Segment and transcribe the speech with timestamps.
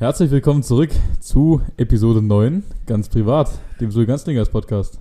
[0.00, 3.50] Herzlich willkommen zurück zu Episode 9, ganz privat,
[3.82, 4.98] dem Sul Ganzlingers Podcast.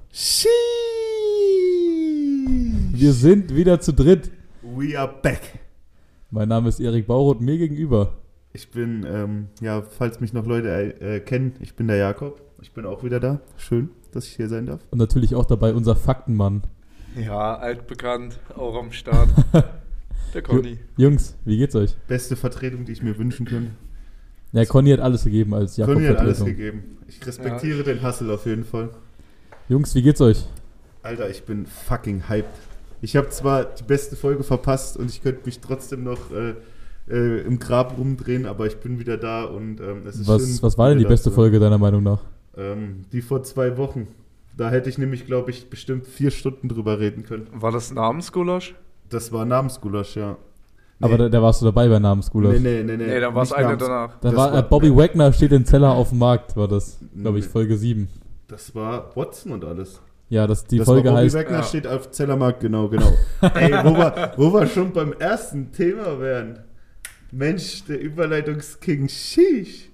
[2.91, 4.29] Wir sind wieder zu dritt.
[4.61, 5.59] We are back.
[6.31, 8.17] Mein Name ist Erik Bauroth, mir gegenüber.
[8.51, 12.41] Ich bin, ähm, ja, falls mich noch Leute äh, kennen, ich bin der Jakob.
[12.61, 13.39] Ich bin auch wieder da.
[13.55, 14.81] Schön, dass ich hier sein darf.
[14.91, 16.63] Und natürlich auch dabei unser Faktenmann.
[17.15, 19.29] Ja, altbekannt, auch am Start.
[20.33, 20.77] Der Conny.
[20.97, 21.95] Jungs, wie geht's euch?
[22.09, 23.71] Beste Vertretung, die ich mir wünschen könnte.
[24.51, 26.57] Ja, Conny hat alles gegeben als Jakob Conny hat alles Vertretung.
[26.57, 26.97] gegeben.
[27.07, 28.89] Ich respektiere den Hustle auf jeden Fall.
[29.67, 30.45] Jungs, wie geht's euch?
[31.03, 32.49] Alter, ich bin fucking hyped.
[33.01, 36.55] Ich habe zwar die beste Folge verpasst und ich könnte mich trotzdem noch äh,
[37.09, 40.63] äh, im Grab rumdrehen, aber ich bin wieder da und ähm, es ist schön, Was,
[40.63, 41.31] was war denn die beste.
[41.31, 42.21] Folge deiner Meinung nach?
[42.57, 44.07] Ähm, die vor zwei Wochen.
[44.57, 47.47] Da hätte ich nämlich, glaube ich, bestimmt vier Stunden drüber reden können.
[47.53, 48.75] War das Namensgulasch?
[49.09, 50.37] Das war Namensgulasch, ja.
[51.01, 52.59] Aber da, da warst du dabei bei Namensgulasch.
[52.59, 53.05] Nee, nee, nee, nee.
[53.07, 54.19] Nee, dann war es nicht eine Namens- danach.
[54.19, 57.39] Da war, war- äh, Bobby Wagner steht in Zeller auf dem Markt, war das, glaube
[57.39, 57.45] ich.
[57.47, 58.09] Folge 7.
[58.47, 60.01] Das war Watson und alles.
[60.27, 61.35] Ja, das, die das Folge war Bobby heißt.
[61.35, 61.63] Wagner Ja.
[61.63, 63.11] steht auf Zellermarkt, genau, genau.
[63.55, 66.59] Ey, wo wir, wo wir schon beim ersten Thema wären.
[67.31, 69.89] Mensch, der Überleitungsking, sheesh.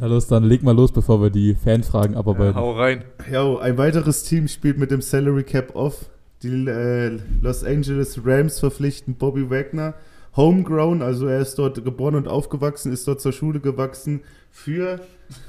[0.00, 2.56] Ja, los, dann leg mal los, bevor wir die Fanfragen Ja, abarbeiten.
[2.56, 3.04] hau rein.
[3.30, 6.06] Jo, ein weiteres Team spielt mit dem Salary Cap off.
[6.42, 9.94] Die äh, Los Angeles Rams verpflichten Bobby Wagner.
[10.36, 14.20] Homegrown, also er ist dort geboren und aufgewachsen, ist dort zur Schule gewachsen.
[14.50, 15.00] Für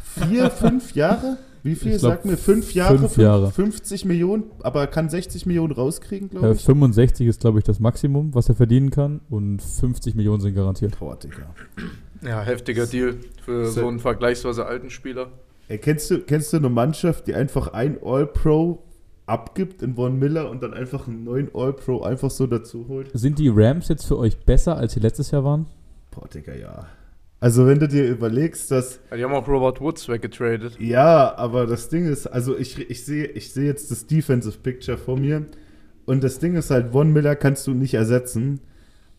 [0.03, 1.37] vier, fünf Jahre?
[1.63, 1.91] Wie viel?
[1.97, 2.97] Glaub, Sag mir, fünf Jahre?
[2.99, 3.49] fünf Jahre.
[3.51, 6.61] 50 Millionen, aber er kann 60 Millionen rauskriegen, glaube Äh, ich.
[6.65, 9.21] 65 ist, glaube ich, das Maximum, was er verdienen kann.
[9.29, 10.99] Und 50 Millionen sind garantiert.
[10.99, 11.53] Boah, Digga.
[12.21, 15.27] Ja, heftiger Deal für So- so einen vergleichsweise alten Spieler.
[15.69, 18.83] Ey, kennst, du, kennst du eine Mannschaft, die einfach ein All-Pro
[19.25, 23.09] abgibt in Von Miller und dann einfach einen neuen All-Pro einfach so dazu holt?
[23.13, 25.67] Sind die Rams jetzt für euch besser, als sie letztes Jahr waren?
[26.11, 26.85] Boah, Digga, ja.
[27.39, 30.79] Also wenn du dir überlegst, dass, die haben auch Robert Woods weggetradet.
[30.79, 34.97] ja, aber das Ding ist, also ich, ich sehe ich sehe jetzt das Defensive Picture
[34.97, 35.45] vor mir
[36.05, 38.61] und das Ding ist halt, Von Miller kannst du nicht ersetzen,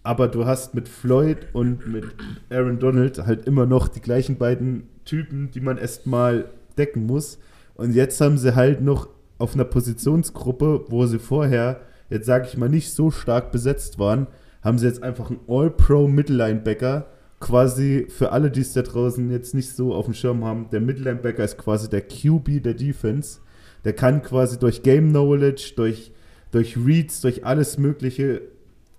[0.02, 2.06] aber du hast mit Floyd und mit
[2.48, 6.46] Aaron Donald halt immer noch die gleichen beiden Typen, die man erstmal
[6.78, 7.38] decken muss
[7.74, 9.08] und jetzt haben sie halt noch
[9.38, 11.80] auf einer Positionsgruppe, wo sie vorher,
[12.10, 14.26] jetzt sage ich mal, nicht so stark besetzt waren,
[14.62, 17.06] haben sie jetzt einfach einen All-Pro Mittellinebacker.
[17.40, 20.80] Quasi für alle, die es da draußen jetzt nicht so auf dem Schirm haben, der
[20.80, 23.40] Mittellinebacker ist quasi der QB der Defense.
[23.84, 26.12] Der kann quasi durch Game Knowledge, durch,
[26.52, 28.40] durch Reads, durch alles Mögliche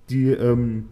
[0.10, 0.90] die, ähm,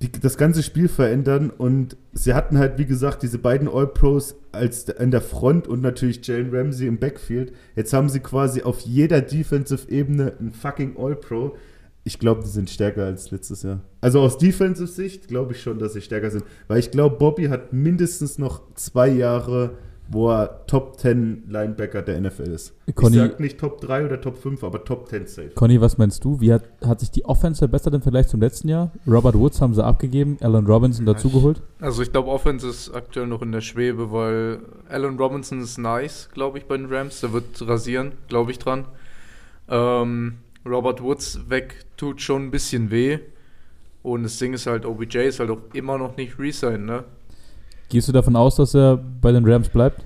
[0.00, 1.50] die, das ganze Spiel verändern.
[1.50, 6.26] Und sie hatten halt, wie gesagt, diese beiden All-Pros als in der Front und natürlich
[6.26, 7.52] Jalen Ramsey im Backfield.
[7.76, 11.56] Jetzt haben sie quasi auf jeder Defensive-Ebene einen fucking All-Pro.
[12.04, 13.80] Ich glaube, die sind stärker als letztes Jahr.
[14.00, 16.44] Also aus Defensive-Sicht glaube ich schon, dass sie stärker sind.
[16.66, 19.76] Weil ich glaube, Bobby hat mindestens noch zwei Jahre,
[20.10, 22.72] wo er Top 10 Linebacker der NFL ist.
[22.94, 25.50] Conny- ich sag nicht Top 3 oder Top 5, aber Top 10 safe.
[25.54, 26.40] Conny, was meinst du?
[26.40, 28.90] Wie hat, hat sich die Offense verbessert im Vergleich zum letzten Jahr?
[29.06, 31.60] Robert Woods haben sie abgegeben, Alan Robinson dazugeholt.
[31.80, 36.30] Also ich glaube, Offense ist aktuell noch in der Schwebe, weil Allen Robinson ist nice,
[36.32, 37.20] glaube ich, bei den Rams.
[37.20, 38.86] Der wird rasieren, glaube ich dran.
[39.68, 40.34] Ähm,
[40.66, 43.18] Robert Woods weg tut schon ein bisschen weh.
[44.02, 47.04] Und das Ding ist halt, OBJ ist halt auch immer noch nicht resigned, ne?
[47.88, 50.04] Gehst du davon aus, dass er bei den Rams bleibt?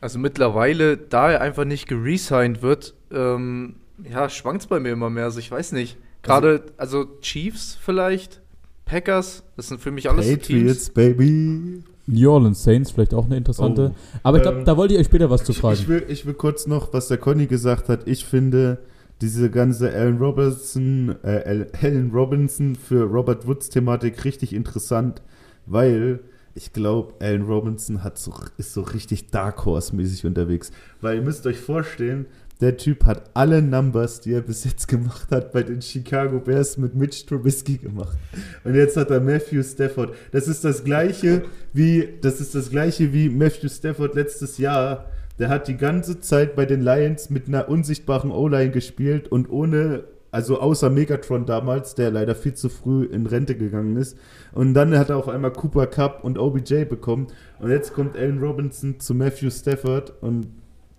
[0.00, 3.76] Also mittlerweile, da er einfach nicht geresigned wird, ähm,
[4.10, 5.24] ja, schwankt es bei mir immer mehr.
[5.24, 5.96] Also ich weiß nicht.
[6.22, 8.40] Gerade, also Chiefs vielleicht,
[8.86, 11.82] Packers, das sind für mich alles so Patriots, Baby.
[12.06, 13.92] New Orleans Saints, vielleicht auch eine interessante.
[13.94, 14.18] Oh.
[14.22, 15.74] Aber ich glaube, Ähm, da wollte ich euch später was zu Ich, fragen.
[15.74, 18.06] ich, will, ich will kurz noch, was der Conny gesagt hat.
[18.06, 18.78] Ich finde
[19.22, 25.22] diese ganze Allen Robinson, äh, Al- Allen Robinson für Robert Woods Thematik richtig interessant,
[25.66, 26.20] weil
[26.54, 30.70] ich glaube, Allen Robinson hat so, ist so richtig Dark Horse-mäßig unterwegs.
[31.00, 32.26] Weil ihr müsst euch vorstellen,
[32.60, 36.78] der Typ hat alle Numbers, die er bis jetzt gemacht hat, bei den Chicago Bears
[36.78, 38.16] mit Mitch Trubisky gemacht.
[38.62, 40.14] Und jetzt hat er Matthew Stafford.
[40.30, 41.42] Das ist das gleiche
[41.72, 45.06] wie, das ist das gleiche wie Matthew Stafford letztes Jahr.
[45.40, 50.04] Der hat die ganze Zeit bei den Lions mit einer unsichtbaren O-Line gespielt und ohne,
[50.34, 54.18] also außer Megatron damals, der leider viel zu früh in Rente gegangen ist.
[54.52, 57.28] Und dann hat er auf einmal Cooper Cup und OBJ bekommen.
[57.60, 60.48] Und jetzt kommt Allen Robinson zu Matthew Stafford und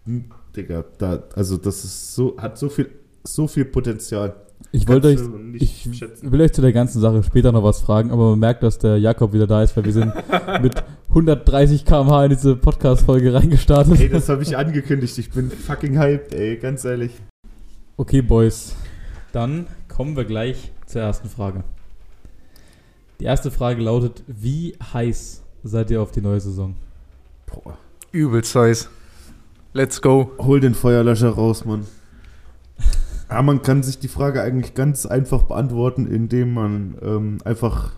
[0.06, 2.90] hm, Digga, da, also das ist so, hat so viel,
[3.26, 4.38] so viel Potenzial.
[4.72, 5.20] Ich wollte euch,
[5.56, 6.32] ich schätzen.
[6.32, 8.98] will euch zu der ganzen Sache später noch was fragen, aber man merkt, dass der
[9.00, 10.14] Jakob wieder da ist, weil wir sind
[10.62, 14.00] mit 130 km/h in diese Podcast-Folge reingestartet.
[14.00, 15.18] Ey, das habe ich angekündigt.
[15.18, 17.12] Ich bin fucking hyped, ey, ganz ehrlich.
[17.98, 18.74] Okay, Boys.
[19.36, 21.66] Dann kommen wir gleich zur ersten Frage.
[23.20, 26.74] Die erste Frage lautet: Wie heiß seid ihr auf die neue Saison?
[28.14, 28.90] übelst heiß.
[29.74, 30.32] Let's go.
[30.38, 31.86] Hol den Feuerlöscher raus, Mann.
[33.30, 37.92] Ja, man kann sich die Frage eigentlich ganz einfach beantworten, indem man ähm, einfach,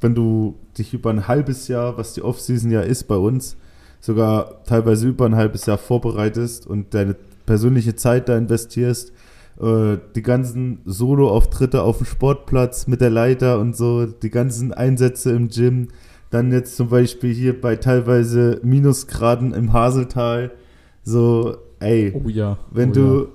[0.00, 3.56] wenn du dich über ein halbes Jahr, was die Offseason ja ist bei uns,
[4.00, 7.14] sogar teilweise über ein halbes Jahr vorbereitest und deine
[7.44, 9.12] persönliche Zeit da investierst,
[9.60, 15.32] äh, die ganzen Solo-Auftritte auf dem Sportplatz mit der Leiter und so, die ganzen Einsätze
[15.32, 15.88] im Gym,
[16.30, 20.52] dann jetzt zum Beispiel hier bei teilweise Minusgraden im Haseltal,
[21.02, 22.58] so, ey, Oh ja.
[22.70, 23.26] wenn oh du, Ja.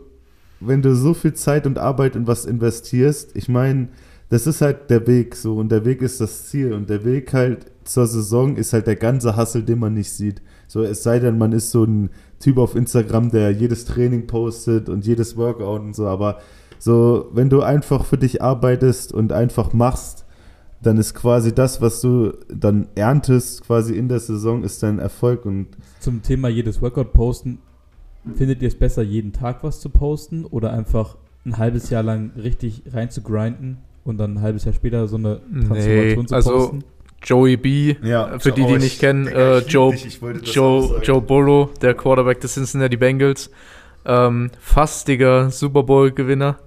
[0.59, 3.89] wenn du so viel Zeit und Arbeit in was investierst, ich meine,
[4.29, 7.33] das ist halt der Weg so und der Weg ist das Ziel und der Weg
[7.33, 10.41] halt zur Saison ist halt der ganze Hassel, den man nicht sieht.
[10.67, 12.09] So, es sei denn, man ist so ein
[12.43, 16.39] Typ auf Instagram, der jedes Training postet und jedes Workout und so, aber
[16.77, 20.25] so, wenn du einfach für dich arbeitest und einfach machst,
[20.81, 25.45] dann ist quasi das, was du dann erntest, quasi in der Saison, ist dein Erfolg
[25.45, 25.67] und
[26.01, 27.59] Zum Thema jedes Workout posten,
[28.35, 31.15] findet ihr es besser, jeden Tag was zu posten oder einfach
[31.45, 35.15] ein halbes Jahr lang richtig rein zu grinden und dann ein halbes Jahr später so
[35.15, 36.83] eine Transformation Nee, zu also posten?
[37.23, 39.95] Joey B, Ja, für die, oh, die ich- nicht kennen, Digga, äh, Joe,
[40.43, 40.99] Joe.
[41.03, 43.49] Joe Burrow, der Quarterback des Cincinnati Bengals,
[44.05, 46.57] ähm, fastiger Super Bowl-Gewinner,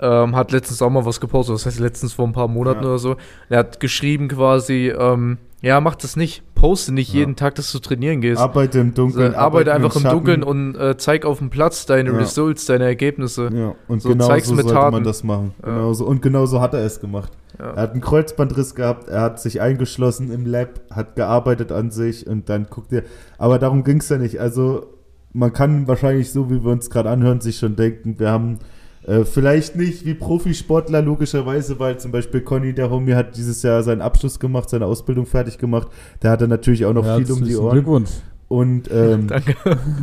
[0.00, 2.88] ähm, hat letztens auch mal was gepostet, das heißt letztens vor ein paar Monaten Ja.
[2.90, 3.16] oder so.
[3.48, 7.20] Er hat geschrieben quasi, ähm, ja, mach das nicht, poste nicht Ja.
[7.20, 8.40] jeden Tag, dass du trainieren gehst.
[8.40, 9.26] Arbeite im Dunkeln.
[9.28, 10.16] Also, arbeite einfach im Schatten.
[10.16, 12.16] Dunkeln und äh, zeig auf dem Platz deine Ja.
[12.16, 13.50] Results, deine Ergebnisse.
[13.54, 15.04] Ja, und So, genau so sollte man Taten.
[15.04, 15.52] das machen.
[15.64, 15.68] Ja.
[15.74, 17.30] Genauso, und genauso hat er es gemacht.
[17.60, 17.70] Ja.
[17.74, 22.26] Er hat einen Kreuzbandriss gehabt, er hat sich eingeschlossen im Lab, hat gearbeitet an sich
[22.26, 23.04] und dann guckt er.
[23.38, 24.40] Aber darum ging es ja nicht.
[24.40, 24.86] Also
[25.32, 28.58] man kann wahrscheinlich so, wie wir uns gerade anhören, sich schon denken, wir haben
[29.06, 33.82] äh, vielleicht nicht wie Profisportler logischerweise, weil zum Beispiel Conny, der Homie, hat dieses Jahr
[33.82, 35.88] seinen Abschluss gemacht, seine Ausbildung fertig gemacht.
[36.22, 37.72] Der hatte natürlich auch noch Ja, viel um die Ohren.
[37.72, 38.10] Glückwunsch.
[38.48, 39.28] Und ähm,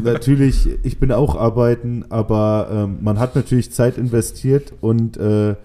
[0.03, 5.56] natürlich, ich bin auch arbeiten, aber ähm, man hat natürlich Zeit investiert und äh,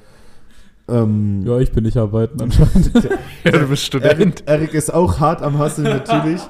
[0.88, 2.92] ähm, Ja, ich bin nicht arbeiten anscheinend.
[3.44, 4.42] ja, du bist Student.
[4.46, 6.40] Erik ist auch hart am Hasseln natürlich.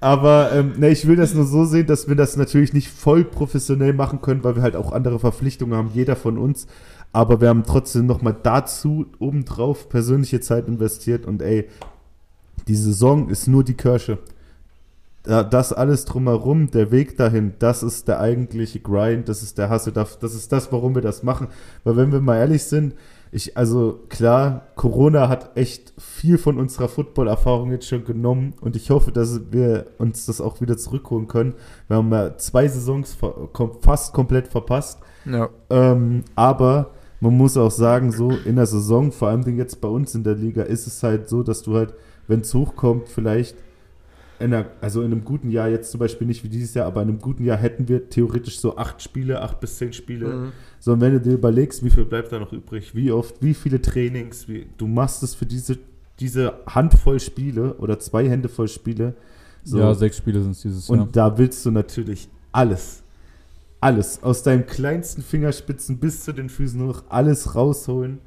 [0.00, 3.24] Aber ähm, ne, ich will das nur so sehen, dass wir das natürlich nicht voll
[3.24, 6.66] professionell machen können, weil wir halt auch andere Verpflichtungen haben, jeder von uns.
[7.12, 11.68] Aber wir haben trotzdem nochmal dazu obendrauf persönliche Zeit investiert und ey,
[12.68, 14.18] die Saison ist nur die Kirsche.
[15.24, 19.68] Da- Das alles drumherum, der Weg dahin, das ist der eigentliche Grind, das ist der
[19.68, 21.48] Hassel, das ist das, warum wir das machen.
[21.84, 22.94] Weil wenn wir mal ehrlich sind,
[23.32, 28.90] ich, also klar, Corona hat echt viel von unserer Football-Erfahrung jetzt schon genommen und ich
[28.90, 31.54] hoffe, dass wir uns das auch wieder zurückholen können.
[31.86, 33.16] Wir haben ja zwei Saisons
[33.82, 34.98] fast komplett verpasst.
[35.24, 35.48] Ja.
[35.68, 36.90] Ähm, aber
[37.20, 40.34] man muss auch sagen, so in der Saison, vor allem jetzt bei uns in der
[40.34, 41.94] Liga, ist es halt so, dass du halt,
[42.26, 43.56] wenn es hochkommt, vielleicht
[44.40, 47.02] in einer, also in einem guten Jahr, jetzt zum Beispiel nicht wie dieses Jahr, aber
[47.02, 50.26] in einem guten Jahr hätten wir theoretisch so acht Spiele, acht bis zehn Spiele.
[50.28, 50.52] Mhm.
[50.78, 53.54] So, und wenn du dir überlegst, wie viel bleibt da noch übrig, wie oft, wie
[53.54, 55.78] viele Trainings, wie, du machst es für diese,
[56.18, 59.14] diese Handvoll Spiele oder zwei Hände voll Spiele.
[59.62, 61.08] So, Ja, sechs Spiele sind es dieses und Jahr.
[61.12, 63.02] da willst du natürlich alles,
[63.80, 68.20] alles, aus deinen kleinsten Fingerspitzen bis zu den Füßen noch alles rausholen,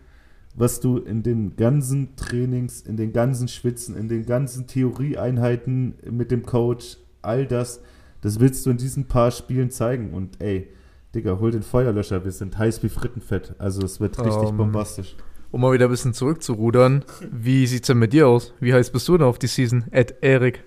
[0.56, 6.32] was du in den ganzen Trainings, in den ganzen Schwitzen, in den ganzen Theorieeinheiten mit
[6.32, 7.82] dem Coach, all das,
[8.22, 10.14] das willst du in diesen paar Spielen zeigen.
[10.14, 10.68] Und ey,
[11.16, 13.56] Digga, hol den Feuerlöscher, wir sind heiß wie Frittenfett.
[13.58, 15.16] Also es wird richtig Ähm, bombastisch.
[15.52, 18.54] Um mal wieder ein bisschen zurückzurudern, wie sieht's denn mit dir aus?
[18.60, 19.86] Wie heiß bist du denn auf die Season?
[19.92, 20.64] Ed Erik.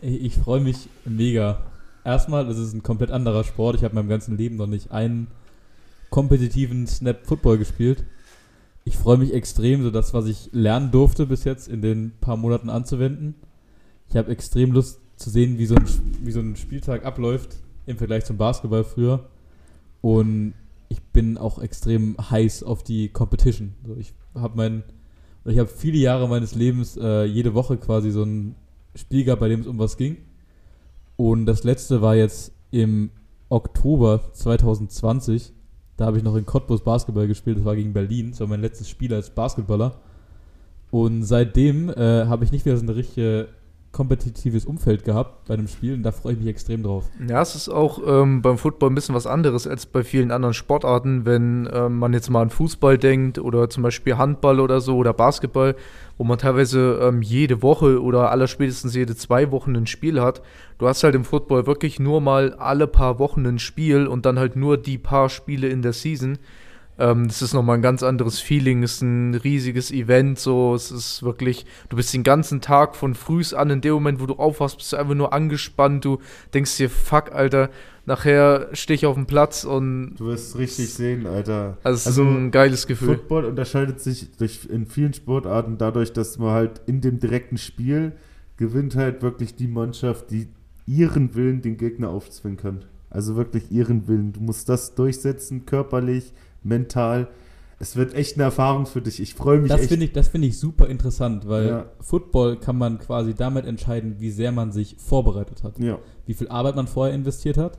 [0.00, 1.58] Ich freue mich mega.
[2.04, 3.76] Erstmal, es ist ein komplett anderer Sport.
[3.76, 5.28] Ich habe in meinem ganzen Leben noch nicht einen
[6.10, 8.04] kompetitiven Snap Football gespielt.
[8.84, 12.36] Ich freue mich extrem, so das, was ich lernen durfte bis jetzt in den paar
[12.36, 13.34] Monaten anzuwenden.
[14.08, 15.84] Ich habe extrem Lust zu sehen, wie so, ein,
[16.22, 19.30] wie so ein Spieltag abläuft im Vergleich zum Basketball früher.
[20.02, 20.52] Und
[20.90, 23.72] ich bin auch extrem heiß auf die Competition.
[23.86, 24.82] So, ich habe mein,
[25.46, 28.54] ich viele Jahre meines Lebens äh, jede Woche quasi so ein
[28.94, 30.18] Spiel gehabt, bei dem es um was ging.
[31.16, 33.10] Und das letzte war jetzt im
[33.48, 35.52] Oktober 2020.
[35.96, 37.58] Da habe ich noch in Cottbus Basketball gespielt.
[37.58, 38.30] Das war gegen Berlin.
[38.30, 39.94] Das war mein letztes Spiel als Basketballer.
[40.90, 43.48] Und seitdem äh, habe ich nicht wieder so ein richtig
[43.94, 45.94] kompetitives Umfeld gehabt bei einem Spiel.
[45.94, 47.04] Und da freue ich mich extrem drauf.
[47.26, 50.52] Ja, es ist auch ähm, beim Football ein bisschen was anderes als bei vielen anderen
[50.52, 54.96] Sportarten, wenn ähm, man jetzt mal an Fußball denkt oder zum Beispiel Handball oder so
[54.96, 55.76] oder Basketball,
[56.18, 60.42] wo man teilweise ähm, jede Woche oder allerspätestens jede zwei Wochen ein Spiel hat.
[60.78, 64.38] Du hast halt im Football wirklich nur mal alle paar Wochen ein Spiel und dann
[64.38, 66.38] halt nur die paar Spiele in der Season.
[66.98, 70.92] Ähm, das ist nochmal ein ganz anderes Feeling, es ist ein riesiges Event, so, es
[70.92, 74.34] ist wirklich, du bist den ganzen Tag von frühs an, in dem Moment, wo du
[74.34, 76.18] aufwachst, bist du einfach nur angespannt, du
[76.52, 77.70] denkst dir, fuck, Alter,
[78.06, 81.78] nachher stehe ich auf dem Platz und Du wirst richtig sehen, Alter.
[81.82, 83.16] also es ist ein geiles Gefühl.
[83.16, 88.12] Football unterscheidet sich durch, in vielen Sportarten dadurch, dass man halt in dem direkten Spiel
[88.56, 90.46] gewinnt halt wirklich die Mannschaft, die
[90.86, 92.84] ihren Willen den Gegner aufzwingen kann.
[93.10, 94.32] Also wirklich ihren Willen.
[94.32, 96.32] Du musst das durchsetzen, körperlich,
[96.64, 97.28] mental.
[97.78, 99.20] Es wird echt eine Erfahrung für dich.
[99.20, 99.90] Ich freue mich Das echt.
[99.90, 101.86] finde ich, das finde ich super interessant, weil Ja.
[102.00, 105.78] Football kann man quasi damit entscheiden, wie sehr man sich vorbereitet hat.
[105.78, 105.98] ja.
[106.26, 107.78] wie viel Arbeit man vorher investiert hat.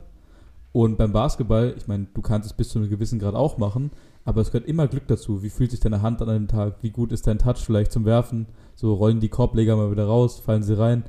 [0.72, 3.90] Und beim Basketball, ich meine, du kannst es bis zu einem gewissen Grad auch machen,
[4.26, 5.42] aber es gehört immer Glück dazu.
[5.42, 6.74] Wie fühlt sich deine Hand an einem Tag?
[6.82, 8.46] Wie gut ist dein Touch vielleicht zum Werfen?
[8.74, 11.04] So rollen die Korbleger mal wieder raus, fallen sie rein.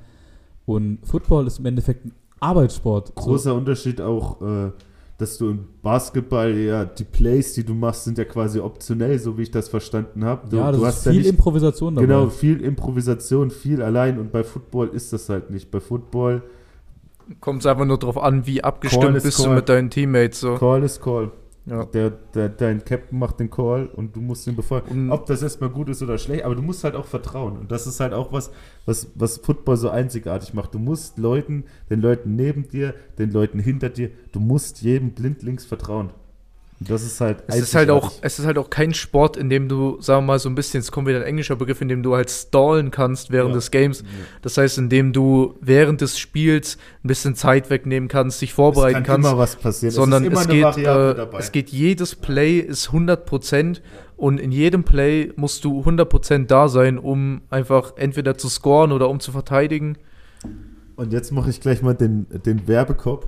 [0.66, 3.10] Und Football ist im Endeffekt ein Arbeitssport.
[3.10, 4.72] So, Großer Unterschied auch, äh,
[5.18, 9.38] dass du im Basketball ja die Plays, die du machst, sind ja quasi optionell, so
[9.38, 10.48] wie ich das verstanden habe.
[10.48, 12.06] Du, ja, das du ist hast ja viel nicht Improvisation dabei.
[12.06, 15.72] Genau, viel Improvisation, viel allein und bei Football ist das halt nicht.
[15.72, 16.44] Bei Football,
[17.42, 19.56] Kommt es einfach nur drauf an, wie abgestimmt is bist du call.
[19.56, 20.56] mit deinen Teammates, so.
[20.56, 21.32] Call ist Call.
[21.68, 21.84] Ja.
[21.86, 25.12] Der, der, dein Captain macht den Call und du musst ihn befolgen.
[25.12, 27.58] Ob das erstmal gut ist oder schlecht, aber du musst halt auch vertrauen.
[27.58, 28.52] Und das ist halt auch was,
[28.86, 30.74] was, was Football so einzigartig macht.
[30.74, 35.66] Du musst Leuten, den Leuten neben dir, den Leuten hinter dir, du musst jedem blindlings
[35.66, 36.12] vertrauen.
[36.80, 39.68] Das ist halt Es ist halt auch, es ist halt auch kein Sport, in dem
[39.68, 42.04] du, sagen wir mal, so ein bisschen, es kommt wieder ein englischer Begriff, in dem
[42.04, 43.56] du halt stallen kannst während Ja.
[43.56, 44.04] des Games.
[44.44, 49.02] Das heißt, in dem du während des Spiels ein bisschen Zeit wegnehmen kannst, dich vorbereiten
[49.02, 49.30] es kann kannst.
[49.32, 49.92] immer was passieren.
[49.96, 51.40] sondern es, ist immer es, eine geht, äh, dabei.
[51.40, 53.82] es geht jedes Play ist 100%
[54.16, 59.10] und in jedem Play musst du 100% da sein, um einfach entweder zu scoren oder
[59.10, 59.98] um zu verteidigen.
[60.96, 63.28] Und jetzt mache ich gleich mal den, den Werbekopf.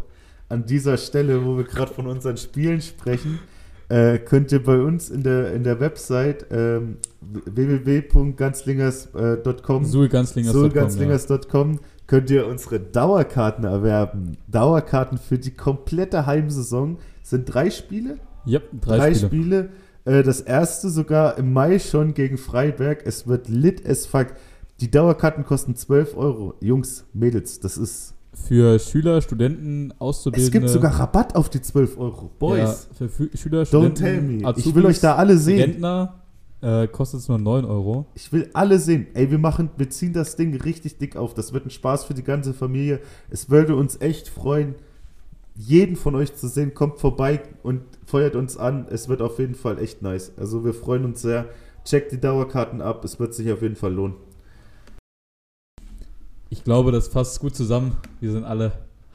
[0.49, 3.39] An dieser Stelle, wo wir gerade von unseren Spielen sprechen,
[3.87, 11.79] äh, könnt ihr bei uns in der, in der Website ähm, www.ganzlingers.com Sulganzlingers.com, sulganzlingers.com
[12.09, 14.37] könnt ihr unsere Dauerkarten erwerben.
[14.47, 18.17] Dauerkarten für die komplette Heimsaison sind drei Spiele.
[18.45, 19.27] Ja, Yep, drei, Drei Spiele.
[19.27, 19.69] Spiele.
[20.05, 23.03] Äh, das erste sogar im Mai schon gegen Freiberg.
[23.05, 24.29] Es wird lit as fuck.
[24.81, 26.55] Die Dauerkarten kosten 12 Euro.
[26.61, 28.15] Jungs, Mädels, das ist.
[28.33, 30.51] Für Schüler, Studenten, Es Auszubildende.
[30.59, 32.29] gibt sogar Rabatt auf die 12 Euro.
[32.39, 34.37] Boys, Ja, für Fü- Schüler, don't Studenten, tell me.
[34.37, 35.59] Ich Azubis, will euch da alle sehen.
[35.71, 36.15] Rentner
[36.61, 38.05] äh, kostet es nur 9 Euro.
[38.13, 39.07] Ich will alle sehen.
[39.13, 41.33] Ey, wir machen, wir ziehen das Ding richtig dick auf.
[41.33, 42.99] Das wird ein Spaß für die ganze Familie.
[43.29, 44.75] Es würde uns echt freuen,
[45.55, 46.73] jeden von euch zu sehen.
[46.73, 48.85] Kommt vorbei und feuert uns an.
[48.89, 50.31] Es wird auf jeden Fall echt nice.
[50.37, 51.45] Also wir freuen uns sehr.
[51.85, 53.03] Checkt die Dauerkarten ab.
[53.05, 54.15] Es wird sich auf jeden Fall lohnen.
[56.49, 57.97] Ich glaube, das fasst gut zusammen.
[58.19, 58.71] Wir sind alle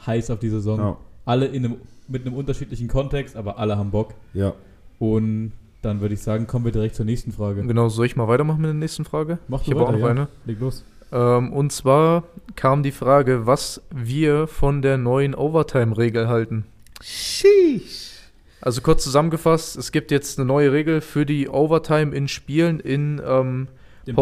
[0.06, 0.78] heiß auf die Saison.
[0.78, 0.96] Ja.
[1.24, 1.76] Alle in einem,
[2.06, 4.14] mit einem unterschiedlichen Kontext, aber alle haben Bock.
[4.32, 4.54] ja.
[5.00, 7.62] Und dann würde ich sagen, kommen wir direkt zur nächsten Frage.
[7.62, 9.38] Genau, soll ich mal weitermachen mit der nächsten Frage?
[9.48, 10.06] Mach ich du habe auch noch ja.
[10.06, 10.28] eine.
[10.46, 10.84] Leg los.
[11.12, 12.24] Ähm, und zwar
[12.56, 16.64] kam die Frage, was wir von der neuen Overtime-Regel halten.
[17.02, 18.12] Sheesh.
[18.60, 23.20] Also kurz zusammengefasst, es gibt jetzt eine neue Regel für die Overtime in Spielen in
[23.24, 23.68] ähm,
[24.06, 24.16] Den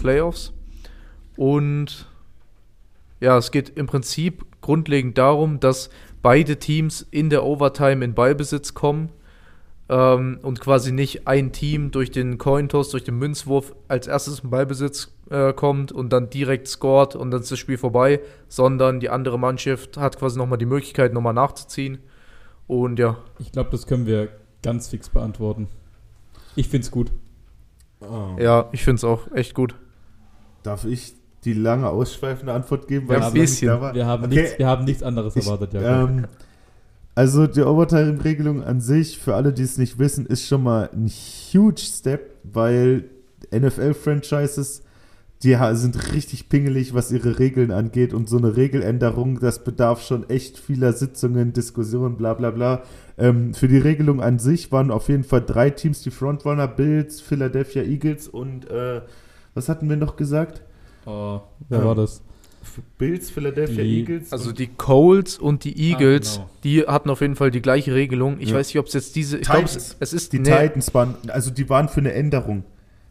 [0.00, 0.52] Playoffs.
[1.38, 2.08] Und
[3.20, 5.88] ja, es geht im Prinzip grundlegend darum, dass
[6.20, 9.10] beide Teams in der Overtime in Ballbesitz kommen
[9.88, 14.50] ähm, und quasi nicht ein Team durch den Cointoss, durch den Münzwurf als erstes in
[14.50, 18.18] Ballbesitz äh, kommt und dann direkt scored und dann ist das Spiel vorbei,
[18.48, 21.98] sondern die andere Mannschaft hat quasi nochmal die Möglichkeit, nochmal nachzuziehen.
[22.66, 24.28] Und ja, Ich glaube, das können wir
[24.60, 25.68] ganz fix beantworten.
[26.56, 27.12] Ich finde es gut.
[28.00, 28.36] Oh.
[28.40, 29.76] ja, ich finde es auch echt gut.
[30.64, 31.17] Darf ich
[31.54, 33.06] die lange ausschweifende Antwort geben?
[33.10, 33.68] Ja, ich ein bisschen.
[33.68, 33.94] da war?
[33.94, 34.34] Wir haben, Okay.
[34.42, 36.10] nichts, wir haben nichts anderes Ich, erwartet, Jakob.
[36.10, 36.24] ähm,
[37.14, 41.08] also die Overtime-Regelung an sich, für alle, die es nicht wissen, ist schon mal ein
[41.08, 43.04] huge Step, weil
[43.52, 44.82] NFL-Franchises,
[45.42, 50.28] die sind richtig pingelig, was ihre Regeln angeht und so eine Regeländerung, das bedarf schon
[50.28, 52.82] echt vieler Sitzungen, Diskussionen, bla bla bla.
[53.16, 57.20] Ähm, für die Regelung an sich waren auf jeden Fall drei Teams die Frontrunner, Bills,
[57.20, 59.00] Philadelphia Eagles und äh,
[59.54, 60.62] was hatten wir noch gesagt?
[61.08, 62.22] Oh, wer ähm, war das?
[62.98, 64.32] Bills, Philadelphia Die- Eagles.
[64.32, 66.50] Also die Colts und die Eagles, genau.
[66.64, 68.38] die hatten auf jeden Fall die gleiche Regelung.
[68.40, 68.56] Ich Ja.
[68.56, 69.38] weiß nicht, ob es jetzt diese.
[69.38, 69.76] Ich glaube, Titans.
[69.76, 70.32] es, es ist.
[70.32, 72.64] die nee, Titans waren, also die waren für eine Änderung.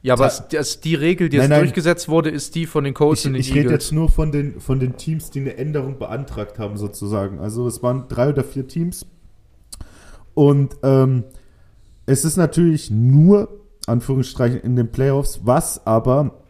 [0.03, 1.59] Ja, aber es, das, die Regel, die Nein, jetzt nein.
[1.61, 3.85] durchgesetzt wurde, ist die von den Colts Ich, und den ich rede Eagles.
[3.85, 7.39] jetzt nur von den, von den Teams, die eine Änderung beantragt haben, sozusagen.
[7.39, 9.05] Also es waren drei oder vier Teams.
[10.33, 11.23] Und ähm,
[12.05, 13.49] es ist natürlich nur,
[13.87, 16.43] Anführungsstrichen, in den Playoffs, was aber,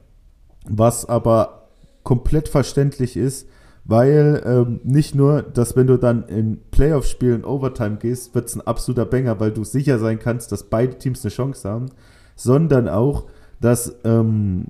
[0.69, 1.67] was aber
[2.03, 3.47] komplett verständlich ist,
[3.83, 8.67] weil ähm, nicht nur, dass wenn du dann in Playoff-Spielen Overtime gehst, wird es ein
[8.67, 11.87] absoluter Banger, weil du sicher sein kannst, dass beide Teams eine Chance haben,
[12.35, 13.25] sondern auch,
[13.61, 14.65] dass ähm,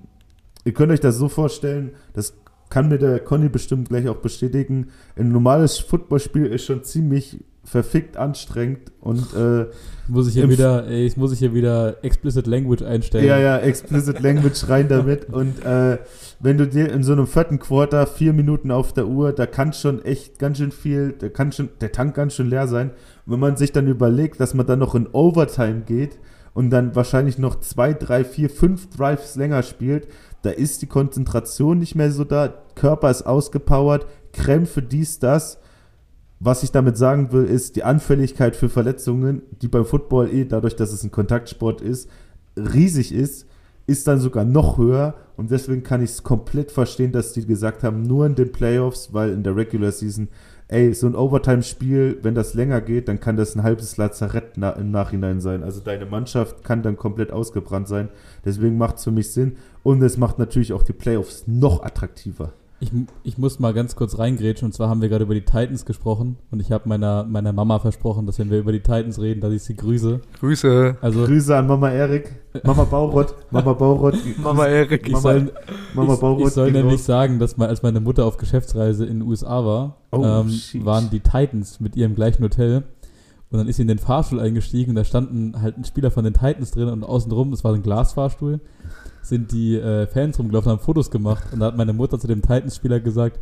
[0.66, 2.34] ihr könnt euch das so vorstellen, das
[2.70, 4.88] kann mir der Conny bestimmt gleich auch bestätigen.
[5.16, 9.66] Ein normales Footballspiel ist schon ziemlich verfickt anstrengend und äh,
[10.08, 13.26] Muss ich hier wieder, ey, ich muss ich hier wieder explicit Language einstellen.
[13.26, 15.98] ja, ja, explicit Language rein damit und äh,
[16.40, 19.74] wenn du dir in so einem vierten Quarter vier Minuten auf der Uhr, da kann
[19.74, 22.92] schon echt ganz schön viel, da kann schon der Tank ganz schön leer sein.
[23.26, 26.20] Und wenn man sich dann überlegt, dass man dann noch in Overtime geht
[26.54, 30.08] und dann wahrscheinlich noch zwei, drei, vier, fünf Drives länger spielt,
[30.44, 35.60] da ist die Konzentration nicht mehr so da, Körper ist ausgepowert, Krämpfe, dies, das.
[36.40, 40.76] Was ich damit sagen will, ist die Anfälligkeit für Verletzungen, die beim Football eh dadurch,
[40.76, 42.10] dass es ein Kontaktsport ist,
[42.56, 43.48] riesig ist,
[43.88, 47.84] ist dann sogar noch höher und deswegen kann ich es komplett verstehen, dass die gesagt
[47.84, 50.28] haben, nur in den Playoffs, weil in der Regular Season,
[50.68, 54.72] ey, so ein Overtime-Spiel, wenn das länger geht, dann kann das ein halbes Lazarett na
[54.72, 55.64] im Nachhinein sein.
[55.64, 58.10] Also deine Mannschaft kann dann komplett ausgebrannt sein.
[58.44, 62.54] Deswegen macht es für mich Sinn und es macht natürlich auch die Playoffs noch attraktiver.
[62.80, 62.92] Ich,
[63.24, 64.68] ich muss mal ganz kurz reingrätschen.
[64.68, 66.38] Und zwar haben wir gerade über die Titans gesprochen.
[66.52, 69.52] Und ich habe meiner, meiner Mama versprochen, dass wenn wir über die Titans reden, dass
[69.52, 70.22] ich sie grüße.
[70.40, 70.96] Grüße.
[71.02, 75.08] Also Grüße an Mama Erik, Mama Baurott, Mama Baurott, Mama Erik.
[75.08, 75.52] ich Mama- soll,
[75.96, 76.48] Mama ich, Baurott.
[76.50, 79.98] ich soll nämlich sagen, dass mal, als meine Mutter auf Geschäftsreise in den USA war,
[80.12, 80.54] Oh, ähm,
[80.86, 82.84] waren die Titans mit ihrem gleichen Hotel.
[83.50, 84.92] Und dann ist sie in den Fahrstuhl eingestiegen.
[84.92, 87.82] Und da standen halt ein Spieler von den Titans drin und außenrum, es war ein
[87.82, 88.60] Glasfahrstuhl,
[89.30, 92.42] sind die äh, Fans rumgelaufen, haben Fotos gemacht und da hat meine Mutter zu dem
[92.42, 93.40] Titans-Spieler gesagt,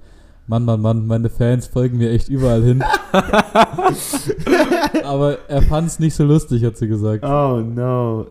[0.47, 2.83] Mann, Mann, Mann, meine Fans folgen mir echt überall hin.
[5.03, 7.23] Aber er fand es nicht so lustig, hat sie gesagt.
[7.23, 8.27] Oh no.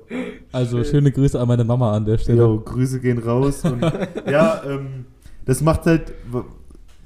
[0.53, 2.39] Also schöne Grüße an meine Mama an der Stelle.
[2.39, 3.65] Jo, Grüße gehen raus.
[3.65, 3.83] Und,
[4.31, 5.07] ja, ähm,
[5.45, 6.13] das macht halt,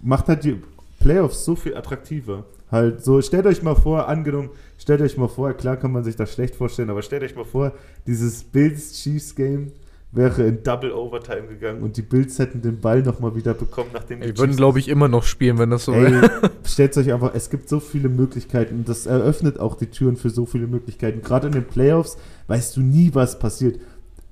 [0.02, 0.60] macht halt die
[1.00, 2.44] Playoffs so viel attraktiver.
[2.70, 6.16] Halt so, stellt euch mal vor, angenommen, stellt euch mal vor, klar kann man sich
[6.16, 7.72] das schlecht vorstellen, aber stellt euch mal vor,
[8.06, 9.72] dieses Bills-Chiefs-Game
[10.10, 14.22] wäre in Double Overtime gegangen und die Bills hätten den Ball nochmal wieder bekommen, nachdem
[14.22, 16.50] Die würden, glaube ich, immer noch spielen, wenn das so wäre.
[16.64, 20.30] stellt euch einfach, es gibt so viele Möglichkeiten und das eröffnet auch die Türen für
[20.30, 21.20] so viele Möglichkeiten.
[21.20, 22.16] Gerade in den Playoffs
[22.46, 23.80] weißt du nie, was passiert.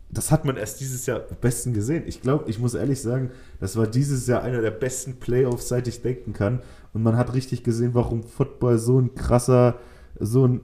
[0.08, 2.04] Das hat man erst dieses Jahr am besten gesehen.
[2.06, 5.88] Ich glaube, ich muss ehrlich sagen, das war dieses Jahr einer der besten Playoffs, seit
[5.88, 6.60] ich denken kann.
[6.94, 9.78] Und man hat richtig gesehen, warum Football so ein krasser,
[10.18, 10.60] so ein,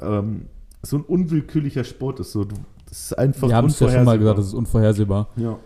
[0.00, 0.46] ähm,
[0.82, 2.32] so ein unwillkürlicher Sport ist.
[2.32, 2.56] So, du,
[2.88, 4.18] das ist einfach Wir haben es ja schon mal unvorhersehbar.
[4.18, 5.28] gesagt, das ist unvorhersehbar.
[5.36, 5.58] ja.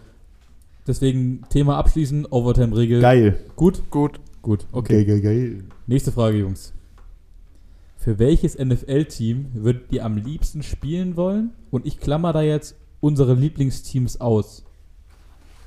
[0.84, 3.00] Deswegen Thema abschließen, Overtime-Regel.
[3.00, 3.38] Geil.
[3.54, 3.88] Gut?
[3.90, 4.18] Gut.
[4.42, 5.04] Gut, okay.
[5.04, 5.64] Geil, geil, geil.
[5.86, 6.72] Nächste Frage, Jungs.
[7.96, 11.50] Für welches NFL-Team würdet ihr am liebsten spielen wollen?
[11.70, 14.64] Und ich klammer da jetzt unsere Lieblingsteams aus.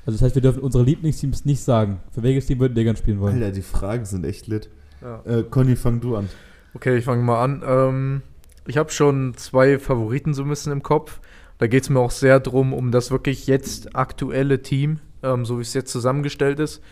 [0.04, 2.00] Also das heißt, wir dürfen unsere Lieblingsteams nicht sagen.
[2.10, 3.36] Für welches Team würdet ihr gern spielen wollen?
[3.36, 4.68] Alter, die Fragen sind echt lit.
[5.00, 5.22] Ja.
[5.24, 6.28] Äh, Conny, fang du an.
[6.74, 7.62] Okay, ich fange mal an.
[7.66, 8.22] Ähm,
[8.66, 11.20] ich habe schon zwei Favoriten so ein bisschen im Kopf.
[11.58, 15.58] Da geht es mir auch sehr drum, um das wirklich jetzt aktuelle Team, ähm, so
[15.58, 16.82] wie es jetzt zusammengestellt ist.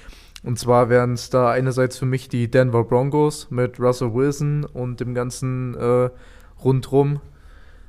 [0.42, 5.00] Und zwar wären es da einerseits für mich die Denver Broncos mit Russell Wilson und
[5.00, 6.10] dem ganzen äh,
[6.62, 7.20] rundrum.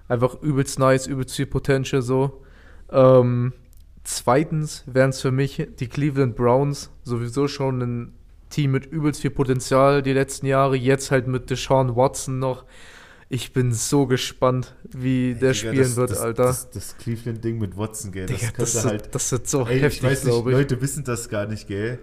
[0.07, 2.43] Einfach übelst nice, übelst viel Potential so.
[2.91, 3.53] Ähm,
[4.03, 8.13] zweitens wären es für mich die Cleveland Browns, sowieso schon ein
[8.49, 10.77] Team mit übelst viel Potenzial die letzten Jahre.
[10.77, 12.63] Jetzt halt mit Deshaun Watson noch.
[13.27, 16.43] Ich bin so gespannt, wie der Digga, spielen das, wird, das, Alter.
[16.43, 18.27] Das, das Cleveland-Ding mit Watson, gell?
[18.27, 19.15] Digga, das könnte wird, halt.
[19.15, 20.57] das wird so Ey, ich heftig, glaube ich.
[20.57, 21.99] Leute wissen das gar nicht, gell?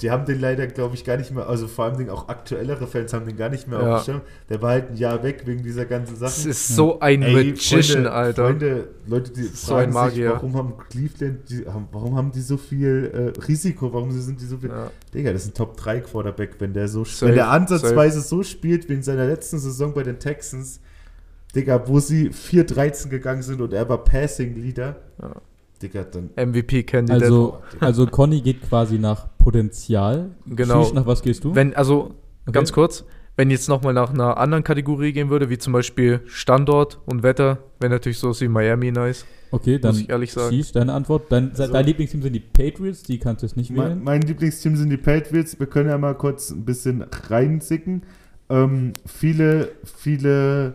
[0.00, 3.12] Die haben den leider, glaube ich, gar nicht mehr, also vor allem auch aktuellere Fans
[3.12, 3.96] haben den gar nicht mehr Ja.
[3.96, 4.20] auf dem Schirm.
[4.48, 6.50] Der war halt ein Jahr weg wegen dieser ganzen Das Sachen.
[6.52, 8.44] ist so ein Ey, Magician, Freunde, Alter.
[8.46, 12.56] Freunde, Leute, die so fragen ein sich, warum haben Cleveland, die, warum haben die so
[12.56, 14.70] viel äh, Risiko, warum sind die so viel...
[14.70, 14.90] Ja.
[15.12, 18.94] Digga, das ist ein Top-3-Quarterback, wenn der so Safe, wenn der ansatzweise so spielt wie
[18.94, 20.80] in seiner letzten Saison bei den Texans,
[21.54, 25.32] Digga, wo sie 4-13 gegangen sind und er war Passing-Leader, Ja.
[25.82, 26.30] Digga, dann...
[26.36, 27.22] MVP-Kandidat.
[27.22, 30.30] Also, also Conny geht quasi nach Potenzial.
[30.46, 30.82] Genau.
[30.84, 31.54] Shish, nach was gehst du?
[31.54, 32.14] Wenn, also,
[32.46, 32.52] Okay.
[32.52, 33.04] ganz kurz,
[33.36, 37.58] wenn jetzt nochmal nach einer anderen Kategorie gehen würde, wie zum Beispiel Standort und Wetter,
[37.80, 39.24] wäre natürlich so wie Miami nice.
[39.50, 40.54] Okay, dann muss ich ehrlich sagen.
[40.54, 41.30] Shish, deine Antwort.
[41.30, 44.04] Dein, Also- dein Lieblingsteam sind die Patriots, die kannst du jetzt nicht Mein, wählen.
[44.04, 45.58] mein Lieblingsteam sind die Patriots.
[45.58, 48.02] Wir können ja mal kurz ein bisschen reinsicken.
[48.50, 50.74] Ähm, viele, viele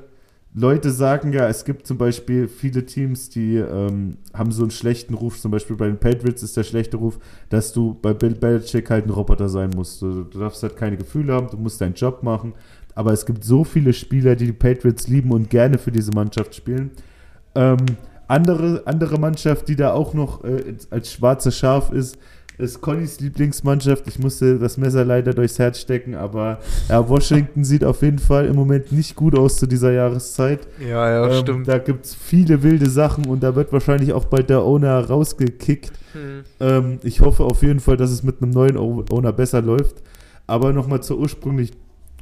[0.53, 5.13] Leute sagen ja, es gibt zum Beispiel viele Teams, die ähm, haben so einen schlechten
[5.13, 5.39] Ruf.
[5.39, 9.05] Zum Beispiel bei den Patriots ist der schlechte Ruf, dass du bei Bill Belichick halt
[9.05, 10.01] ein Roboter sein musst.
[10.01, 12.53] Du, du darfst halt keine Gefühle haben, du musst deinen Job machen.
[12.95, 16.55] Aber es gibt so viele Spieler, die die Patriots lieben und gerne für diese Mannschaft
[16.55, 16.91] spielen.
[17.53, 17.77] Ähm,
[18.27, 22.17] andere, andere Mannschaft, die da auch noch äh, als schwarze Schaf ist,
[22.59, 24.07] ist Connys Lieblingsmannschaft.
[24.07, 28.45] Ich musste das Messer leider durchs Herz stecken, aber ja, Washington sieht auf jeden Fall
[28.45, 30.67] im Moment nicht gut aus zu dieser Jahreszeit.
[30.79, 31.67] Ja, ja, Ähm, stimmt.
[31.67, 35.91] Da gibt es viele wilde Sachen und da wird wahrscheinlich auch bald der Owner rausgekickt.
[36.13, 36.43] Hm.
[36.59, 40.03] Ähm, ich hoffe auf jeden Fall, dass es mit einem neuen Owner besser läuft.
[40.45, 41.71] Aber nochmal zur ursprünglich,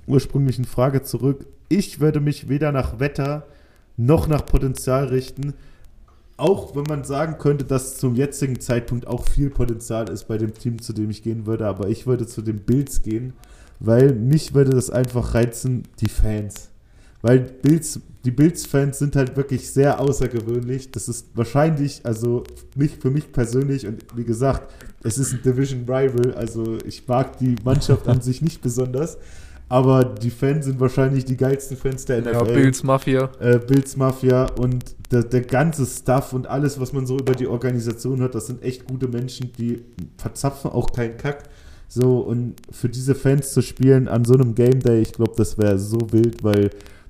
[0.05, 1.45] ursprünglichen Frage zurück.
[1.69, 3.47] Ich würde mich weder nach Wetter
[3.97, 5.53] noch nach Potenzial richten.
[6.37, 10.53] Auch wenn man sagen könnte, dass zum jetzigen Zeitpunkt auch viel Potenzial ist bei dem
[10.53, 11.65] Team, zu dem ich gehen würde.
[11.65, 13.33] Aber ich würde zu den Bills gehen,
[13.79, 16.69] weil mich würde das einfach reizen, die Fans.
[17.21, 20.91] Weil Bills, die Bills-Fans sind halt wirklich sehr außergewöhnlich.
[20.91, 22.43] Das ist wahrscheinlich, also
[22.75, 24.71] nicht für mich persönlich und wie gesagt,
[25.03, 29.17] es ist ein Division Rival, also ich mag die Mannschaft an sich nicht besonders,
[29.69, 32.33] aber die Fans sind wahrscheinlich die geilsten Fans der NFL.
[32.33, 33.29] Ja, Bills Mafia.
[33.39, 37.47] Äh, Bills Mafia und der, der ganze Stuff und alles, was man so über die
[37.47, 39.83] Organisation hört, das sind echt gute Menschen, die
[40.17, 41.43] verzapfen auch keinen Kack.
[41.89, 45.57] So, und für diese Fans zu spielen an so einem Game Day, ich glaube, das
[45.57, 46.69] wäre so wild, weil,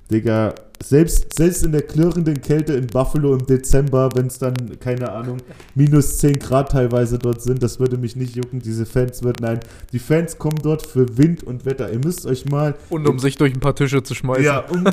[0.09, 5.11] Digga, selbst, selbst in der klirrenden Kälte in Buffalo im Dezember, wenn es dann, keine
[5.11, 5.37] Ahnung,
[5.75, 8.59] minus 10 Grad teilweise dort sind, das würde mich nicht jucken.
[8.59, 9.59] Diese Fans würden, nein,
[9.91, 11.91] die Fans kommen dort für Wind und Wetter.
[11.91, 14.45] Ihr müsst euch mal Und um sich durch ein paar Tische zu schmeißen.
[14.45, 14.83] ja, um,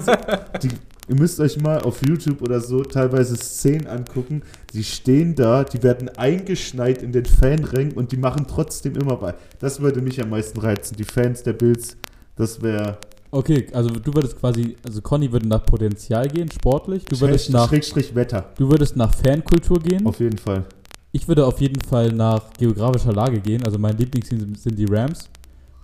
[0.62, 0.70] die,
[1.09, 4.42] ihr müsst euch mal auf YouTube oder so teilweise Szenen angucken.
[4.72, 9.35] Die stehen da, die werden eingeschneit in den Fanrängen und die machen trotzdem immer bei.
[9.61, 10.96] Das würde mich am meisten reizen.
[10.96, 11.96] Die Fans der Bills,
[12.37, 12.98] das wäre
[13.35, 17.05] Okay, also du würdest quasi, also Conny würde nach Potenzial gehen, sportlich.
[17.05, 18.53] Du würdest nach, Schrägstrich Wetter.
[18.57, 20.07] du würdest nach Fankultur gehen.
[20.07, 20.64] Auf jeden Fall.
[21.11, 23.64] Ich würde auf jeden Fall nach geografischer Lage gehen.
[23.64, 25.29] Also mein Lieblingsteam sind- sind die Rams.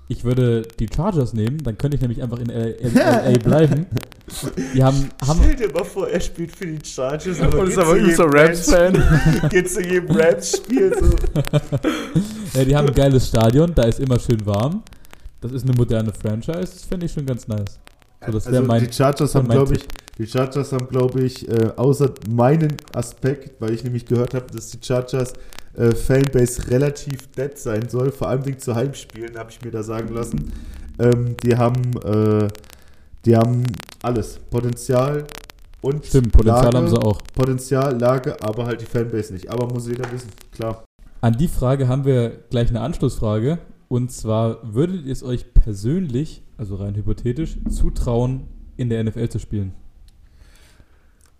[0.08, 2.94] Ich würde die Chargers nehmen, dann könnte ich nämlich einfach in LA, in
[3.34, 3.86] LA bleiben.
[4.74, 7.94] Die haben, haben Stell dir mal vor, er spielt für die Chargers, Und ist aber
[7.96, 9.48] übelster Rams-Fan.
[9.50, 11.06] Geht zu jedem Rams-Spiel so.
[12.58, 14.82] ja, die haben ein geiles Stadion, da ist immer schön warm.
[15.40, 17.78] Das ist eine moderne Franchise, das fände ich schon ganz nice.
[18.26, 18.84] So, das Also mein.
[18.84, 19.86] die Chargers haben, glaube ich,
[20.18, 24.68] die Chargers haben, glaube ich, äh, außer meinen Aspekt, weil ich nämlich gehört habe, dass
[24.70, 25.32] die Chargers
[25.74, 30.14] äh, Fanbase relativ dead sein soll, vor allem zu Heimspielen, habe ich mir da sagen
[30.14, 30.52] lassen.
[30.98, 32.48] Ähm, die haben, äh,
[33.24, 33.62] die haben
[34.02, 35.24] alles, Potenzial
[35.80, 37.22] und Stimmt, Potenzial Lage, haben sie auch.
[37.34, 39.48] Potenzial, Lage, aber halt die Fanbase nicht.
[39.50, 40.84] Aber muss jeder wissen, klar.
[41.22, 43.58] An die Frage haben wir gleich eine Anschlussfrage.
[43.90, 48.44] Und zwar, würdet ihr es euch persönlich, also rein hypothetisch, zutrauen,
[48.76, 49.72] in der NFL zu spielen?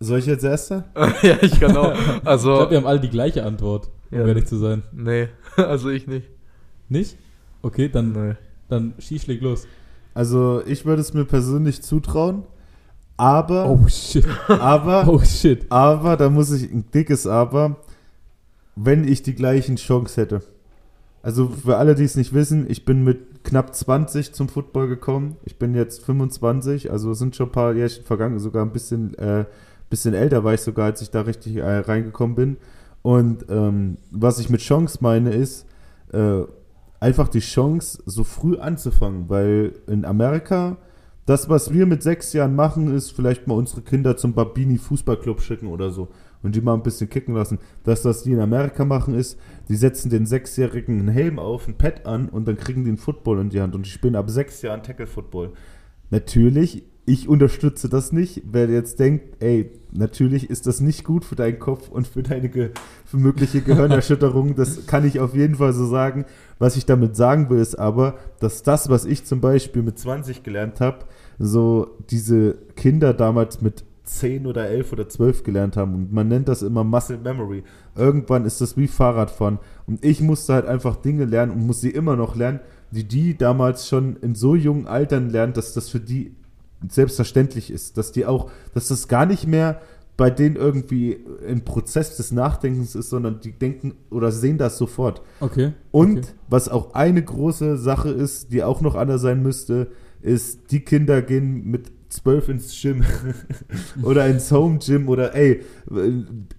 [0.00, 0.86] Soll ich jetzt erster?
[1.22, 1.92] ja, ich kann auch.
[1.92, 4.26] Ich Also, glaube, wir haben alle die gleiche Antwort, um Ja.
[4.26, 4.82] ehrlich zu sein.
[4.92, 6.26] nee, also ich nicht.
[6.88, 7.16] Nicht?
[7.62, 8.34] Okay, dann, Nee.
[8.68, 9.68] dann schieß schlägt los.
[10.12, 12.42] Also ich würde es mir persönlich zutrauen,
[13.16, 14.26] aber, Oh shit.
[14.48, 15.70] aber Oh shit.
[15.70, 17.76] Aber, da muss ich ein dickes Aber,
[18.74, 20.42] wenn ich die gleichen Chance hätte.
[21.22, 25.36] Also für alle, die es nicht wissen, ich bin mit knapp 20 zum Football gekommen.
[25.44, 29.44] Ich bin jetzt 25, also sind schon ein paar Jährchen vergangen, sogar ein bisschen, äh,
[29.90, 32.56] bisschen älter war ich sogar, als ich da richtig äh, reingekommen bin.
[33.02, 35.66] Und ähm, was ich mit Chance meine, ist
[36.12, 36.42] äh,
[37.00, 40.76] einfach die Chance, so früh anzufangen, weil in Amerika
[41.26, 45.40] das, was wir mit sechs Jahren machen, ist vielleicht mal unsere Kinder zum Babini Fußballclub
[45.40, 46.08] schicken oder so
[46.42, 47.58] und die mal ein bisschen kicken lassen.
[47.84, 51.76] Das, was die in Amerika machen, ist, die setzen den Sechsjährigen einen Helm auf, ein
[51.76, 54.30] Pad an und dann kriegen die einen Football in die Hand und die spielen ab
[54.30, 55.52] sechs Jahren Tackle-Football.
[56.10, 58.42] Natürlich, ich unterstütze das nicht.
[58.50, 62.48] Wer jetzt denkt, ey, natürlich ist das nicht gut für deinen Kopf und für deine
[62.48, 62.70] Ge
[63.04, 66.24] für mögliche Gehirnerschütterungen, das kann ich auf jeden Fall so sagen.
[66.58, 70.42] Was ich damit sagen will, ist aber, dass das, was ich zum Beispiel mit 20
[70.42, 71.06] gelernt habe,
[71.38, 73.84] so diese Kinder damals mit
[74.18, 75.94] 10 oder 11 oder 12 gelernt haben.
[75.94, 77.62] Und man nennt das immer Muscle Memory.
[77.96, 79.58] Irgendwann ist das wie Fahrradfahren.
[79.86, 83.36] Und ich musste halt einfach Dinge lernen und muss sie immer noch lernen, die die
[83.36, 86.34] damals schon in so jungen Altern lernen, dass das für die
[86.88, 87.96] selbstverständlich ist.
[87.96, 89.80] Dass die auch, dass das gar nicht mehr
[90.16, 91.18] bei denen irgendwie
[91.48, 95.22] ein Prozess des Nachdenkens ist, sondern die denken oder sehen das sofort.
[95.40, 95.72] Okay.
[95.92, 96.28] Und Okay.
[96.48, 101.22] was auch eine große Sache ist, die auch noch anders sein müsste, ist, die Kinder
[101.22, 103.02] gehen mit zwölf ins Gym
[104.02, 105.62] oder ins Home Gym oder ey,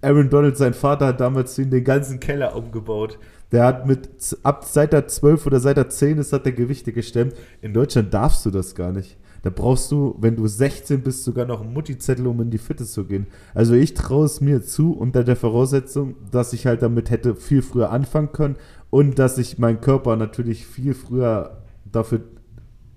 [0.00, 3.18] Aaron Donald, sein Vater hat damals den ganzen Keller umgebaut.
[3.52, 4.08] Der hat mit,
[4.42, 7.34] ab seit er zwölf oder seit er zehn ist, hat er Gewichte gestemmt.
[7.60, 9.18] In Deutschland darfst du das gar nicht.
[9.42, 12.92] Da brauchst du, wenn du 16 bist, sogar noch einen Mutti-Zettel, um in die Fitness
[12.92, 13.26] zu gehen.
[13.54, 17.60] Also ich traue es mir zu, unter der Voraussetzung, dass ich halt damit hätte viel
[17.60, 18.56] früher anfangen können
[18.90, 22.20] und dass ich meinen Körper natürlich viel früher dafür,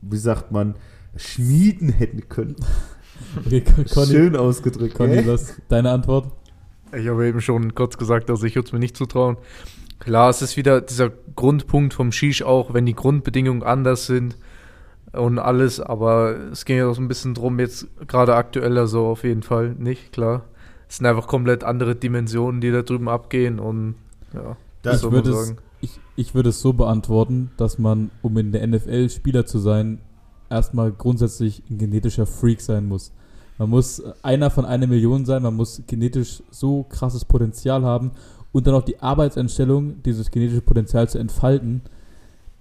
[0.02, 0.76] wie sagt man,
[1.16, 2.56] schmieden hätten können.
[3.46, 4.96] Okay, Con- Conny, Schön ausgedrückt.
[4.96, 6.32] Conny, was deine Antwort?
[6.98, 9.38] Ich habe eben schon kurz gesagt, also ich würde es mir nicht zutrauen.
[10.00, 14.38] Klar, es ist wieder dieser Grundpunkt vom Shish auch, wenn die Grundbedingungen anders sind
[15.14, 19.06] und alles, aber es ging ja auch so ein bisschen drum, jetzt gerade aktueller so
[19.08, 20.44] auf jeden Fall nicht, klar.
[20.90, 23.96] Es sind einfach komplett andere Dimensionen, die da drüben abgehen und
[24.34, 28.52] ja, das ich würde es, ich, ich würde es so beantworten, dass man, um in
[28.52, 30.00] der NFL Spieler zu sein,
[30.50, 33.12] erstmal grundsätzlich ein genetischer Freak sein muss.
[33.58, 38.12] Man muss einer von einer Million sein, man muss genetisch so krasses Potenzial haben
[38.52, 41.82] und dann auch die Arbeitseinstellung, dieses genetische Potenzial zu entfalten.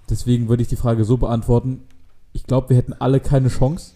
[0.09, 1.83] Deswegen würde ich die Frage so beantworten,
[2.33, 3.95] ich glaube, wir hätten alle keine Chance,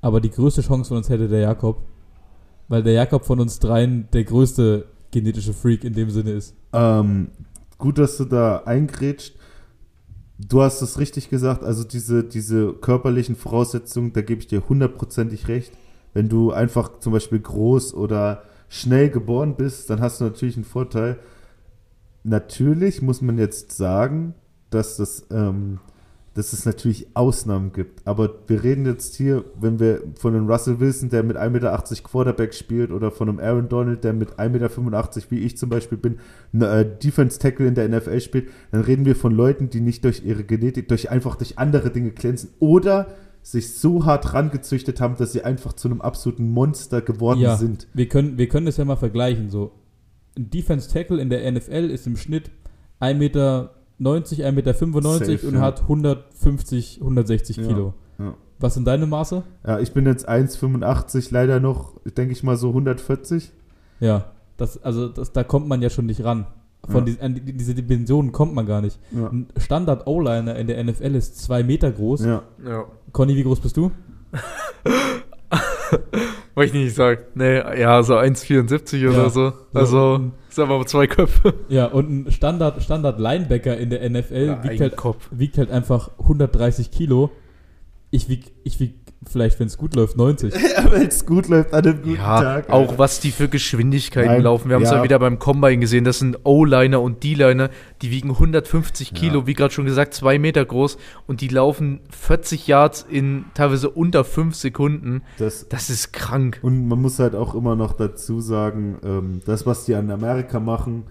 [0.00, 1.82] aber die größte Chance von uns hätte der Jakob,
[2.68, 6.54] weil der Jakob von uns dreien der größte genetische Freak in dem Sinne ist.
[6.72, 7.28] Ähm,
[7.78, 9.34] gut, dass du da eingrätscht.
[10.38, 15.48] Du hast es richtig gesagt, also diese, diese körperlichen Voraussetzungen, da gebe ich dir hundertprozentig
[15.48, 15.72] recht.
[16.12, 20.64] Wenn du einfach zum Beispiel groß oder schnell geboren bist, dann hast du natürlich einen
[20.64, 21.18] Vorteil.
[22.22, 24.34] Natürlich muss man jetzt sagen,
[24.70, 25.78] dass das ähm,
[26.36, 28.06] dass es natürlich Ausnahmen gibt.
[28.06, 31.82] Aber wir reden jetzt hier, wenn wir von einem Russell Wilson, der mit 1,80 Meter
[32.04, 35.96] Quarterback spielt, oder von einem Aaron Donald, der mit 1,85 Meter, wie ich zum Beispiel
[35.96, 36.18] bin,
[36.60, 40.24] äh, Defense Tackle in der NFL spielt, dann reden wir von Leuten, die nicht durch
[40.26, 43.08] ihre Genetik, durch einfach durch andere Dinge glänzen oder
[43.42, 47.88] sich so hart rangezüchtet haben, dass sie einfach zu einem absoluten Monster geworden ja, sind.
[47.94, 49.48] Wir können, wir können das ja mal vergleichen.
[49.48, 49.72] So.
[50.36, 52.50] Ein Defense Tackle in der NFL ist im Schnitt
[53.00, 55.60] 1,90 Meter 90, 1,95 Meter Safe, und ja.
[55.60, 57.94] hat 150, 160 Kilo.
[58.18, 58.34] Ja.
[58.58, 59.42] Was sind deine Maße?
[59.66, 63.52] Ja, ich bin jetzt 1,85, leider noch, denke ich mal, so 140.
[64.00, 66.46] Ja, das, also das, da kommt man ja schon nicht ran.
[66.88, 67.12] Von ja.
[67.14, 68.98] die, an diese Dimensionen kommt man gar nicht.
[69.10, 69.28] Ja.
[69.28, 72.24] Ein Standard O-Liner in der NFL ist 2 Meter groß.
[72.24, 72.42] Ja.
[72.64, 72.84] ja.
[73.12, 73.90] Conny, wie groß bist du?
[76.54, 77.20] Wollte ich nicht sagen.
[77.34, 79.10] Nee, ja, so 1,74 ja.
[79.10, 79.52] oder so.
[79.74, 81.54] Also, ist aber zwei Köpfe.
[81.68, 86.10] Ja, und ein Standard, Standard Linebacker in der NFL ja, wiegt, halt, wiegt halt einfach
[86.18, 87.30] 130 Kilo.
[88.10, 88.94] Ich wieg, ich wieg
[89.28, 90.54] vielleicht, wenn es gut läuft, 90.
[90.76, 92.70] ja, wenn es gut läuft, an einem guten ja, Tag.
[92.70, 94.68] Auch was die für Geschwindigkeiten Nein, laufen.
[94.68, 94.98] Wir haben es ja.
[94.98, 96.04] ja wieder beim Combine gesehen.
[96.04, 97.70] Das sind O-Liner und D-Liner,
[98.02, 99.46] die wiegen 150 Kilo, ja.
[99.46, 100.98] wie gerade schon gesagt, zwei Meter groß.
[101.26, 105.22] Und die laufen 40 Yards in teilweise unter fünf Sekunden.
[105.38, 106.58] Das, das ist krank.
[106.62, 110.60] Und man muss halt auch immer noch dazu sagen, ähm, das, was die an Amerika
[110.60, 111.04] machen,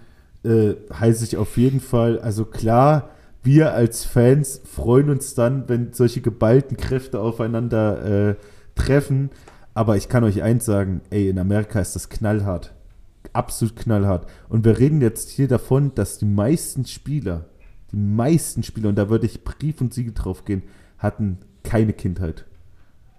[0.44, 2.18] äh, heiße ich auf jeden Fall.
[2.20, 3.10] Also klar,
[3.46, 8.34] wir als Fans freuen uns dann, wenn solche geballten Kräfte aufeinander äh,
[8.74, 9.30] treffen.
[9.72, 12.74] Aber ich kann euch eins sagen, ey, in Amerika ist das knallhart.
[13.32, 14.26] Absolut knallhart.
[14.48, 17.46] Und wir reden jetzt hier davon, dass die meisten Spieler,
[17.92, 20.62] die meisten Spieler, und da würde ich Brief und Siegel drauf gehen,
[20.98, 22.44] hatten keine Kindheit.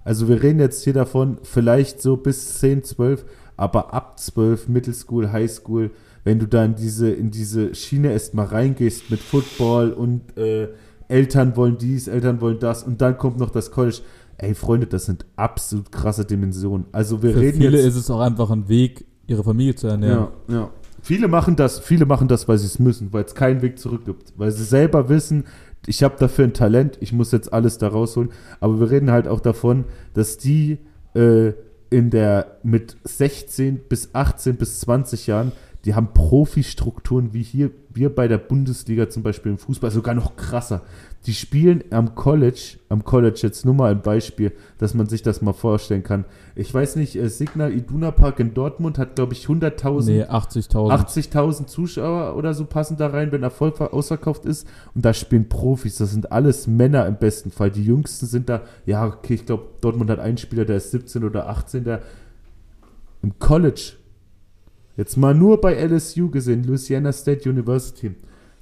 [0.03, 3.25] Also wir reden jetzt hier davon, vielleicht so bis 10, 12,
[3.57, 5.91] aber ab 12, Middle School, High School,
[6.27, 10.67] wenn du da in diese, in diese Schiene erst mal reingehst mit Football und äh,
[11.07, 13.99] Eltern wollen dies, Eltern wollen das und dann kommt noch das College.
[14.37, 16.85] Ey, Freunde, das sind absolut krasse Dimensionen.
[16.91, 19.87] Also wir Für reden viele jetzt, ist es auch einfach ein Weg, ihre Familie zu
[19.87, 20.27] ernähren.
[20.49, 20.69] Ja, ja.
[21.01, 24.03] Viele machen das, viele machen das, weil sie es müssen, weil es keinen Weg zurück
[24.03, 24.33] gibt.
[24.35, 25.45] Weil sie selber wissen,
[25.85, 28.31] ich habe dafür ein Talent, ich muss jetzt alles da rausholen.
[28.59, 30.79] Aber wir reden halt auch davon, dass die
[31.15, 31.53] äh,
[31.89, 35.53] in der mit 16 bis 18 bis 20 Jahren
[35.85, 40.35] die haben Profi-Strukturen wie hier, wir bei der Bundesliga zum Beispiel im Fußball, sogar noch
[40.35, 40.81] krasser.
[41.25, 45.41] Die spielen am College, am College jetzt nur mal ein Beispiel, dass man sich das
[45.41, 46.25] mal vorstellen kann.
[46.55, 50.05] Ich weiß nicht, äh, Signal Iduna Park in Dortmund hat, glaube ich, 100.000.
[50.05, 50.91] Nee, 80.000.
[50.91, 54.67] 80.000 Zuschauer oder so passen da rein, wenn Erfolg ausverkauft ist.
[54.95, 55.97] Und da spielen Profis.
[55.97, 57.71] Das sind alles Männer im besten Fall.
[57.71, 61.23] Die Jüngsten sind da, ja, okay, ich glaube, Dortmund hat einen Spieler, der ist 17
[61.23, 62.01] oder 18, der
[63.21, 63.93] im College
[64.97, 68.15] Jetzt mal nur bei LSU gesehen, Louisiana State University.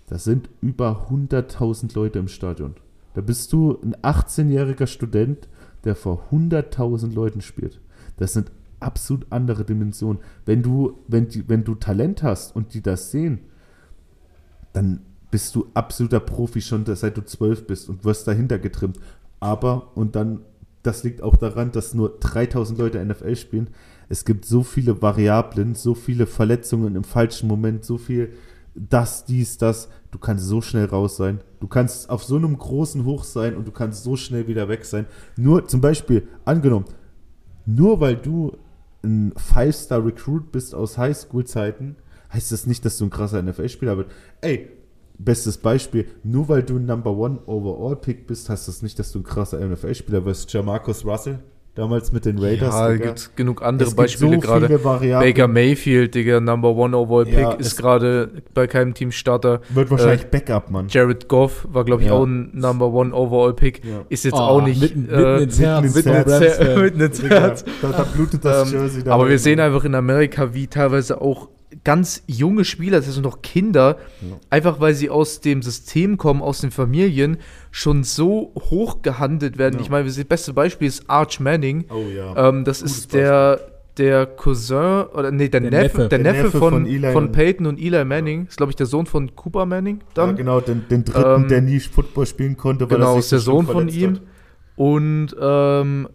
[0.08, 2.76] Da sind über 100.000 Leute im Stadion.
[3.13, 5.48] Da bist du ein 18-jähriger Student,
[5.86, 7.80] der vor 100.000 Leuten spielt.
[8.17, 10.21] Das sind absolut andere Dimensionen.
[10.45, 13.39] Wenn du, wenn, die, wenn du Talent hast und die das sehen,
[14.74, 19.00] dann bist du absoluter Profi schon, seit du zwölf bist und wirst dahinter getrimmt.
[19.39, 20.41] Aber, und dann,
[20.84, 23.69] das liegt auch daran, dass nur 3000 Leute NFL spielen,
[24.10, 28.34] es gibt so viele Variablen, so viele Verletzungen im falschen Moment, so viel
[28.76, 29.89] das, dies, das.
[30.12, 31.39] Du kannst so schnell raus sein.
[31.60, 34.86] Du kannst auf so einem großen Hoch sein und du kannst so schnell wieder weg
[34.86, 35.06] sein.
[35.38, 36.86] Nur zum Beispiel, angenommen,
[37.65, 38.58] nur weil du
[39.04, 41.96] ein Five-Star-Recruit bist aus Highschool-Zeiten,
[42.34, 44.10] heißt das nicht, dass du ein krasser NFL-Spieler bist.
[44.41, 44.70] Ey,
[45.18, 49.20] bestes Beispiel, nur weil du ein Number One Overall-Pick bist, heißt das nicht, dass du
[49.20, 50.52] ein krasser NFL-Spieler wirst.
[50.52, 51.39] Jamarcus Russell,
[51.76, 52.74] Damals mit den Raiders.
[52.74, 53.06] Ja, Digga.
[53.08, 54.70] gibt genug andere Es Beispiele so gerade.
[54.80, 59.60] Baker Mayfield, Digga, Number One Overall Pick, Ja, ist gerade bei keinem Team Starter.
[59.74, 60.88] Wird wahrscheinlich Backup, Mann.
[60.88, 62.14] Jared Goff war, glaube ich, Ja.
[62.14, 63.84] auch ein Number One Overall Pick.
[63.84, 64.06] Ja.
[64.08, 64.80] Ist jetzt Oh, auch nicht.
[64.80, 65.96] Mitten, äh, mitten ins Herz.
[65.96, 66.28] mitten Herz.
[66.32, 66.82] ins Her- Rams-Fan.
[66.84, 67.66] mitten ins Herz.
[67.82, 71.20] Da, da blutet das Ähm, Jersey da aber wir sehen einfach in Amerika, wie teilweise
[71.20, 71.50] auch
[71.84, 74.38] ganz junge Spieler, das sind noch Kinder, Ja.
[74.50, 77.38] einfach weil sie aus dem System kommen, aus den Familien,
[77.72, 79.76] schon so hoch gehandelt werden.
[79.76, 79.82] Ja.
[79.82, 81.86] Ich meine, das beste Beispiel ist Arch Manning.
[81.90, 82.50] Oh ja.
[82.50, 83.60] Ähm, das Gutes ist der,
[83.98, 85.98] der Cousin, oder nee, der, Der Neffe, Neffe.
[86.10, 88.48] der Der Neffe, Neffe von, von von, Peyton und Eli Manning.
[88.48, 90.36] Ist, glaube ich, der Sohn von Cooper Manning ja, dann.
[90.36, 93.30] genau, den, den dritten, Ähm, der nie Football spielen konnte, weil Genau, er ist sich
[93.32, 94.14] der so Sohn von ihm.
[94.16, 94.22] hat.
[94.76, 96.10] Und ähm,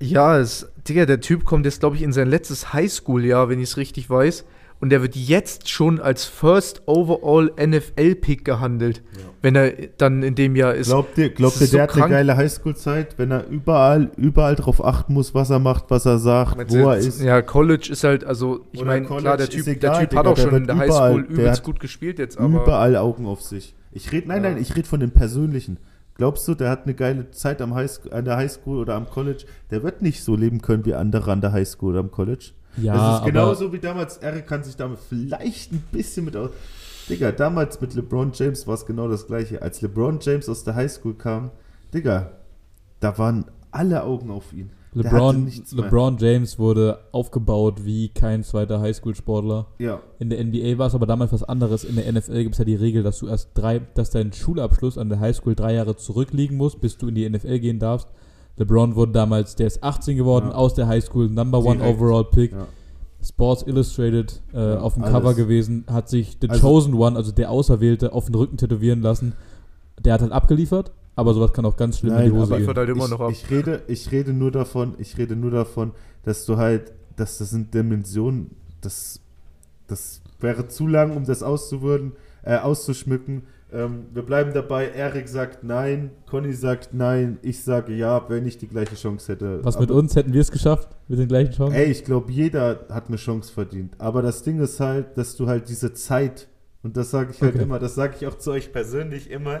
[0.00, 3.70] ja, es, Digga, der Typ kommt jetzt, glaube ich, in sein letztes Highschool-Jahr, wenn ich
[3.70, 4.44] es richtig weiß.
[4.84, 9.22] Und der wird jetzt schon als First Overall NFL-Pick gehandelt, Ja.
[9.40, 10.88] wenn er dann in dem Jahr ist.
[10.88, 12.10] Glaubt ihr, glaubt ihr so der hat eine krank.
[12.12, 16.58] geile Highschool-Zeit, wenn er überall, überall drauf achten muss, was er macht, was er sagt,
[16.58, 17.22] Meinst wo er ist?
[17.22, 20.26] Ja, College ist halt, also, ich meine, klar, der Typ, egal, der Typ Digga, hat
[20.26, 22.62] auch schon in der überall- Highschool übelst hat gut gespielt jetzt, aber.
[22.62, 23.74] Überall Augen auf sich.
[23.92, 24.50] Ich rede, nein, Ja.
[24.50, 25.78] nein, ich rede von dem Persönlichen.
[26.16, 29.46] Glaubst du, der hat eine geile Zeit am Highschool, an der Highschool oder am College?
[29.70, 32.50] Der wird nicht so leben können wie andere an der Highschool oder am College.
[32.76, 34.18] Ja, das ist genauso wie damals.
[34.18, 36.50] Eric kann sich damit vielleicht ein bisschen mit aus.
[37.08, 39.60] Digga, damals mit LeBron James war es genau das gleiche.
[39.60, 41.50] Als LeBron James aus der Highschool kam,
[41.92, 42.30] Digga,
[43.00, 44.70] da waren alle Augen auf ihn.
[44.94, 45.50] LeBron.
[45.72, 49.66] LeBron James wurde aufgebaut wie kein zweiter Highschool-Sportler.
[49.78, 51.84] Ja, In der NBA war es aber damals was anderes.
[51.84, 54.96] In der NFL gibt es ja die Regel, dass du erst drei, dass dein Schulabschluss
[54.96, 58.08] an der Highschool drei Jahre zurückliegen muss, bis du in die NFL gehen darfst.
[58.56, 60.54] LeBron wurde damals, der ist 18 geworden, Ja.
[60.54, 61.98] aus der Highschool, Number One Direkt.
[62.00, 62.52] Overall Pick.
[62.52, 62.66] ja.
[63.26, 65.14] Sports Illustrated äh, Ja, auf dem alles.
[65.14, 69.00] Cover gewesen, hat sich The Also- Chosen One, also der Auserwählte, auf den Rücken tätowieren
[69.00, 69.32] lassen.
[70.04, 72.58] Der hat halt abgeliefert, aber sowas kann auch ganz schlimm in die Nein, Hose aber
[72.64, 72.76] gehen.
[72.76, 73.30] halt immer ich, noch ab.
[73.32, 75.92] Ich rede, ich rede nur davon, ich rede nur davon,
[76.24, 78.50] dass du halt, dass das sind Dimensionen,
[78.82, 79.20] das,
[79.86, 82.12] das wäre zu lang, um das auszuwürden,
[82.42, 83.44] äh, auszuschmücken.
[83.74, 84.88] Ähm, wir bleiben dabei.
[84.90, 89.64] Erik sagt nein, Conny sagt nein, ich sage ja, wenn ich die gleiche Chance hätte.
[89.64, 91.74] Was mit Aber- uns hätten wir es geschafft mit den gleichen Chancen?
[91.74, 93.94] Ey, ich glaube, jeder hat eine Chance verdient.
[93.98, 96.46] Aber das Ding ist halt, dass du halt diese Zeit,
[96.84, 97.64] und das sage ich halt Okay.
[97.64, 99.60] immer, das sage ich auch zu euch persönlich immer,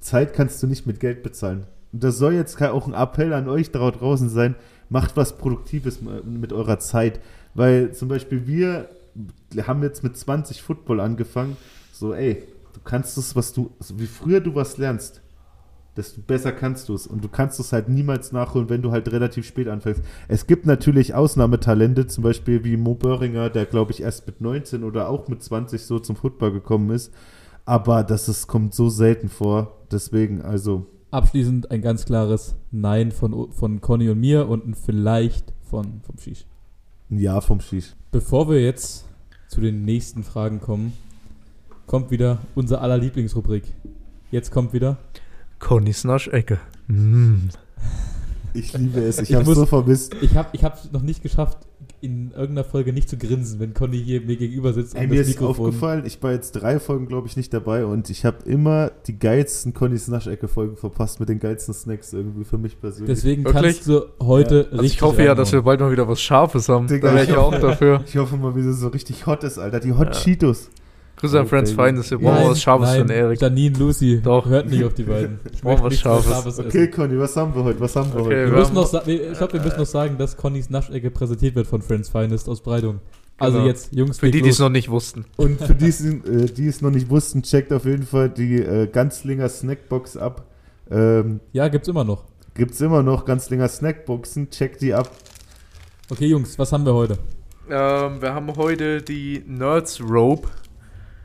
[0.00, 1.66] Zeit kannst du nicht mit Geld bezahlen.
[1.92, 4.54] Und das soll jetzt auch ein Appell an euch da draußen sein,
[4.88, 7.20] macht was Produktives mit eurer Zeit.
[7.54, 8.88] Weil zum Beispiel wir
[9.66, 11.56] haben jetzt mit 20 Football angefangen.
[11.92, 12.42] So, ey,
[12.74, 15.22] du kannst es, was du, also wie früher du was lernst,
[15.96, 17.06] desto besser kannst du es.
[17.06, 20.02] Und du kannst es halt niemals nachholen, wenn du halt relativ spät anfängst.
[20.28, 24.84] Es gibt natürlich Ausnahmetalente, zum Beispiel wie Mo Böhringer, der glaube ich erst mit 19
[24.84, 27.12] oder auch mit 20 so zum Football gekommen ist.
[27.64, 29.78] Aber das ist, kommt so selten vor.
[29.90, 35.54] Deswegen, also, Abschließend ein ganz klares Nein von, von Conny und mir und ein Vielleicht
[35.62, 36.44] von, vom Shish.
[37.10, 37.94] ein Ja vom Shish.
[38.10, 39.04] Bevor wir jetzt
[39.48, 40.92] zu den nächsten Fragen kommen,
[41.86, 43.64] kommt wieder unser aller Lieblingsrubrik.
[44.30, 44.96] Jetzt kommt wieder.
[45.58, 46.58] Connys Naschecke.
[46.88, 47.48] Mm.
[48.52, 49.18] Ich liebe es.
[49.18, 50.14] Ich, Ich habe muss- so vermisst.
[50.20, 51.58] Ich habe ich es noch nicht geschafft,
[52.00, 55.18] in irgendeiner Folge nicht zu grinsen, wenn Conny hier mir gegenüber sitzt Ey, und mir
[55.20, 55.66] das ist Mikrofon.
[55.68, 59.18] aufgefallen, ich war jetzt drei Folgen, glaube ich, nicht dabei und ich habe immer die
[59.18, 63.08] geilsten Connys Naschecke-Folgen verpasst mit den geilsten Snacks irgendwie für mich persönlich.
[63.14, 63.62] Deswegen Wirklich?
[63.76, 64.60] kannst du heute Ja.
[64.60, 64.72] richtig.
[64.72, 66.86] Also ich hoffe ja, dass wir bald mal wieder was Scharfes haben.
[66.88, 68.04] Digga, da wäre ich ich auch hoffe- dafür.
[68.06, 69.80] ich hoffe mal, wie es so richtig hot ist, Alter.
[69.80, 70.20] Die Hot Ja.
[70.20, 70.68] Cheetos.
[71.24, 71.82] Grüße an Friends Baby.
[71.82, 72.10] Feindes.
[72.10, 73.40] Wir brauchen was Scharfes nein, für den Erik.
[73.40, 74.46] Janine, Lucy, Doch.
[74.46, 75.40] hört nicht auf die beiden.
[75.52, 76.46] Ich brauche was Scharfes.
[76.46, 76.66] essen.
[76.66, 77.80] Okay, Conny, was haben wir heute?
[77.80, 78.50] Was haben wir Okay, heute?
[78.52, 81.80] Wir müssen noch, ich glaube, wir müssen noch sagen, dass Connys Naschecke präsentiert wird von
[81.82, 83.00] Friends Finest aus Breidung.
[83.38, 83.68] Also Genau.
[83.68, 85.24] jetzt, Jungs, Für die, die es noch nicht wussten.
[85.36, 88.86] Und für die, äh, die es noch nicht wussten, checkt auf jeden Fall die äh,
[88.86, 90.44] Ganzlinger Snackbox ab.
[90.90, 92.24] Ähm, Ja, gibt's immer noch.
[92.54, 95.10] gibt's immer noch Ganzlinger Snackboxen, checkt die ab.
[96.10, 97.18] Okay, Jungs, was haben wir heute?
[97.68, 100.48] Ähm, wir haben heute die Nerds Rope.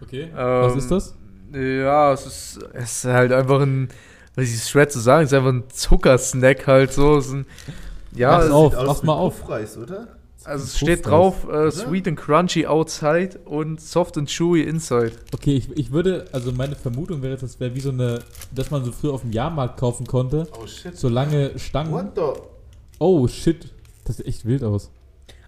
[0.01, 0.23] Okay.
[0.23, 1.15] Ähm, was ist das?
[1.53, 3.89] Ja, es ist, es ist halt einfach ein,
[4.35, 7.17] was ist schwer zu sagen, es ist einfach ein Zuckersnack halt so.
[7.17, 7.45] Es ist ein,
[8.13, 9.39] ja, Mach's es, auf, Sieht aus mach mal auf.
[9.41, 10.07] Puffreis, oder?
[10.45, 15.11] also es steht drauf, äh, sweet and crunchy outside und soft and chewy inside.
[15.33, 18.19] Okay, ich, ich würde, also meine Vermutung wäre, das wäre wie so eine,
[18.53, 20.47] dass man so früher auf dem Jahrmarkt kaufen konnte.
[20.59, 20.97] Oh shit.
[20.97, 21.91] So lange Stangen.
[21.91, 22.41] What the?
[22.99, 23.71] Oh, shit.
[24.05, 24.89] Das sieht echt wild aus.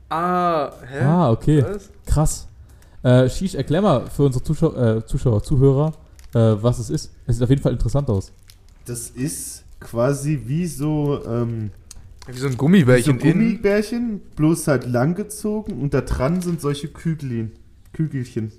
[0.09, 1.03] Ah, hä?
[1.03, 1.63] Ah, okay.
[1.63, 1.89] Was?
[2.05, 2.47] Krass.
[3.03, 5.93] Äh, Shish, erklär mal für unsere Zuschauer, äh, Zuschauer Zuhörer,
[6.33, 7.11] äh, was es ist.
[7.25, 8.31] Es sieht auf jeden Fall interessant aus.
[8.85, 11.71] Das ist quasi wie so, ähm,
[12.27, 13.31] Wie so ein wie so Gummibärchen in.
[13.31, 17.51] Gummibärchen, bloß halt langgezogen und da dran sind solche Kügelchen.
[17.93, 18.51] Kügelchen.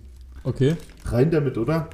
[0.44, 0.76] Okay.
[1.04, 1.88] Rein damit, oder?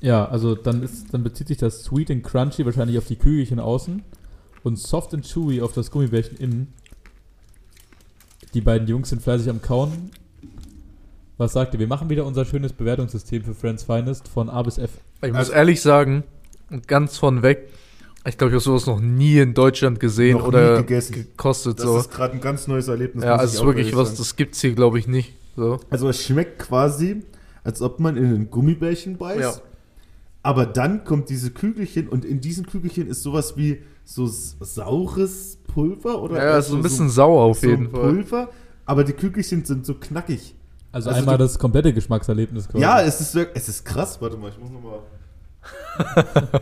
[0.00, 3.60] Ja, also dann, ist, dann bezieht sich das Sweet and Crunchy wahrscheinlich auf die Kügelchen
[3.60, 4.02] außen
[4.64, 6.72] und Soft and Chewy auf das Gummibärchen innen.
[8.54, 10.10] Die beiden Jungs sind fleißig am Kauen.
[11.38, 11.80] Was sagt ihr?
[11.80, 14.90] Wir machen wieder unser schönes Bewertungssystem für Friends Finest von A bis F.
[15.22, 16.24] Ich muss Also- ehrlich sagen,
[16.86, 17.68] ganz von weg,
[18.26, 21.12] ich glaube, ich habe sowas noch nie in Deutschland gesehen Noch nie oder gegessen.
[21.14, 21.78] gekostet.
[21.78, 21.98] Das so.
[21.98, 23.24] ist gerade ein ganz neues Erlebnis.
[23.24, 24.18] Ja, also es wirklich was, sagen.
[24.18, 25.32] das gibt's hier, glaube ich, nicht.
[25.56, 25.80] So.
[25.90, 27.22] Also es schmeckt quasi,
[27.64, 29.40] als ob man in ein Gummibärchen beißt.
[29.40, 29.54] Ja.
[30.42, 36.20] Aber dann kommt diese Kügelchen und in diesen Kügelchen ist sowas wie so saures Pulver
[36.20, 38.00] oder Ja, so ein bisschen sauer auf so jeden ein Fall.
[38.00, 38.48] Pulver,
[38.84, 40.54] aber die Kügelchen sind so knackig.
[40.90, 42.82] Also, Also einmal du- das komplette Geschmackserlebnis quasi.
[42.82, 44.20] Ja, es ist wirklich, es ist krass.
[44.20, 45.00] Warte mal, ich muss nochmal.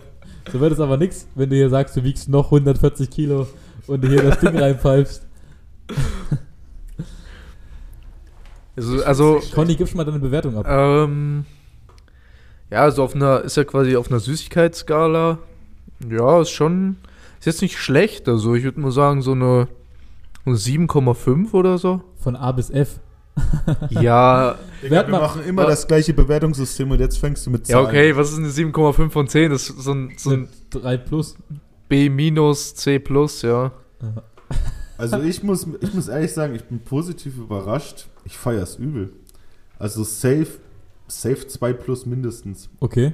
[0.52, 3.46] So wird es aber nichts, wenn du hier sagst, du wiegst noch 140 Kilo
[3.86, 5.22] und du hier das Ding reinpfeifst.
[8.76, 10.64] Also, also Conny, gib schon mal deine Bewertung ab.
[10.68, 11.44] ähm,
[12.70, 15.38] ja, also auf einer, ist ja quasi auf einer Süßigkeitsskala.
[16.08, 16.96] Ja, ist schon,
[17.38, 18.28] ist jetzt nicht schlecht.
[18.28, 19.68] Also ich würde mal sagen, so eine,
[20.46, 22.00] eine 7,5 oder so.
[22.18, 23.00] Von A bis F.
[23.90, 27.68] Ja, Digga, wir mal- machen immer wa- das gleiche Bewertungssystem und jetzt fängst du mit
[27.68, 27.86] ja, Zahlen.
[27.86, 29.50] okay, was ist eine 7,5 von 10?
[29.50, 31.36] Das ist so ein, so ein 3 plus.
[31.88, 33.72] B minus, C plus, ja.
[34.98, 38.06] Also ich muss, ich muss ehrlich sagen, ich bin positiv überrascht.
[38.24, 39.12] Ich feiere es übel.
[39.78, 40.48] Also safe,
[41.10, 42.68] safe 2 plus mindestens.
[42.80, 43.12] Okay.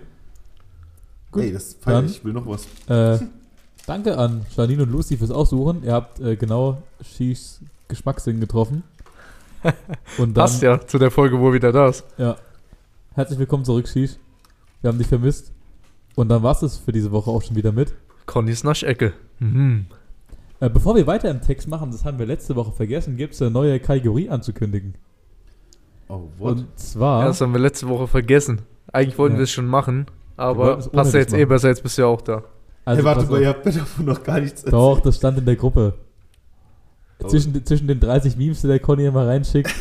[1.33, 2.19] Gut, Ey, das feiere dann- ich.
[2.19, 2.67] Ich will noch was.
[2.89, 3.25] Äh,
[3.87, 5.83] danke an Janine und Lucy fürs Aussuchen.
[5.85, 8.83] Ihr habt äh, genau Shis Geschmackssinn getroffen.
[10.19, 12.05] Und dann, Passt ja zu der Folge, wo wieder da ist.
[12.19, 12.37] ja.
[13.15, 14.13] Herzlich willkommen zurück, Shish.
[14.83, 15.51] Wir haben dich vermisst.
[16.15, 17.95] Und dann war es das für diese Woche auch schon wieder mit.
[18.27, 19.13] Connys Naschecke.
[19.39, 19.87] Mhm.
[20.61, 23.43] Äh, bevor wir weiter im Text machen, das haben wir letzte Woche vergessen, gibt es
[23.43, 24.95] eine neue Kategorie anzukündigen.
[26.09, 26.53] Oh, what?
[26.59, 27.21] Und zwar.
[27.23, 28.63] Ja, das haben wir letzte Woche vergessen.
[28.93, 29.41] Eigentlich wollten Ja.
[29.41, 31.49] wir es schon machen, aber passt ja jetzt eh machen.
[31.49, 32.43] besser, jetzt bist du ja auch da.
[32.85, 34.73] also hey, warte mal, ihr habt mir davon noch gar nichts erzählt.
[34.75, 35.95] Doch, das stand in der Gruppe.
[37.23, 37.29] Oh.
[37.29, 39.75] Zwischen, zwischen den 30 Memes, die der Conny immer reinschickt,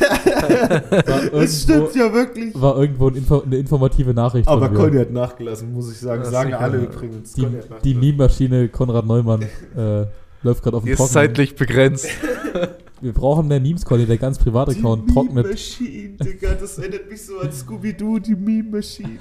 [1.32, 2.58] Das stimmt ja wirklich.
[2.60, 4.80] war irgendwo ein Info, eine informative Nachricht Aber von mir.
[4.84, 6.22] Conny hat nachgelassen, muss ich sagen.
[6.24, 7.34] Ja, Sagen alle übrigens.
[7.34, 7.46] Die,
[7.84, 7.94] die.
[7.94, 9.42] Meme-Maschine Konrad Neumann
[9.76, 10.06] äh,
[10.42, 11.12] läuft gerade auf dem ist Trockenen.
[11.12, 12.08] zeitlich begrenzt.
[13.00, 14.06] Wir brauchen mehr Memes, Conny.
[14.06, 15.46] Der ganz private Die Account Meme trocknet.
[15.50, 19.18] Machine, Digga, das erinnert mich so an Scooby-Doo, die Meme Machine,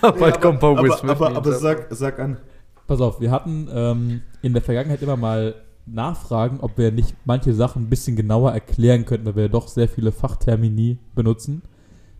[0.00, 0.18] Alter.
[0.18, 1.58] Bald kommt aber, aber, aber ja.
[1.58, 2.38] sag, sag an.
[2.86, 5.54] Pass auf, wir hatten ähm, in der Vergangenheit immer mal
[5.86, 9.68] Nachfragen, ob wir nicht manche Sachen ein bisschen genauer erklären könnten, weil wir ja doch
[9.68, 11.62] sehr viele Fachtermini benutzen.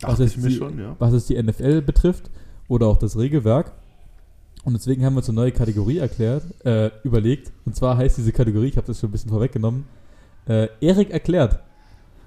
[0.03, 0.97] Was mir die- schon, ja.
[0.99, 2.31] was es die NFL betrifft
[2.69, 3.73] oder auch das Regelwerk.
[4.65, 7.53] Und deswegen haben wir uns eine neue Kategorie erklärt, äh, überlegt.
[7.65, 9.85] Und zwar heißt diese Kategorie, ich habe das schon ein bisschen vorweggenommen,
[10.47, 11.61] äh, Erik erklärt.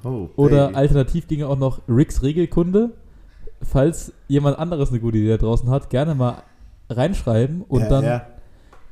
[0.03, 0.75] Oh, Oder Baby.
[0.77, 2.91] alternativ ginge auch noch Ricks Regelkunde.
[3.61, 6.43] Falls jemand anderes eine gute Idee da draußen hat, gerne mal
[6.89, 8.27] reinschreiben und ja, dann Ja.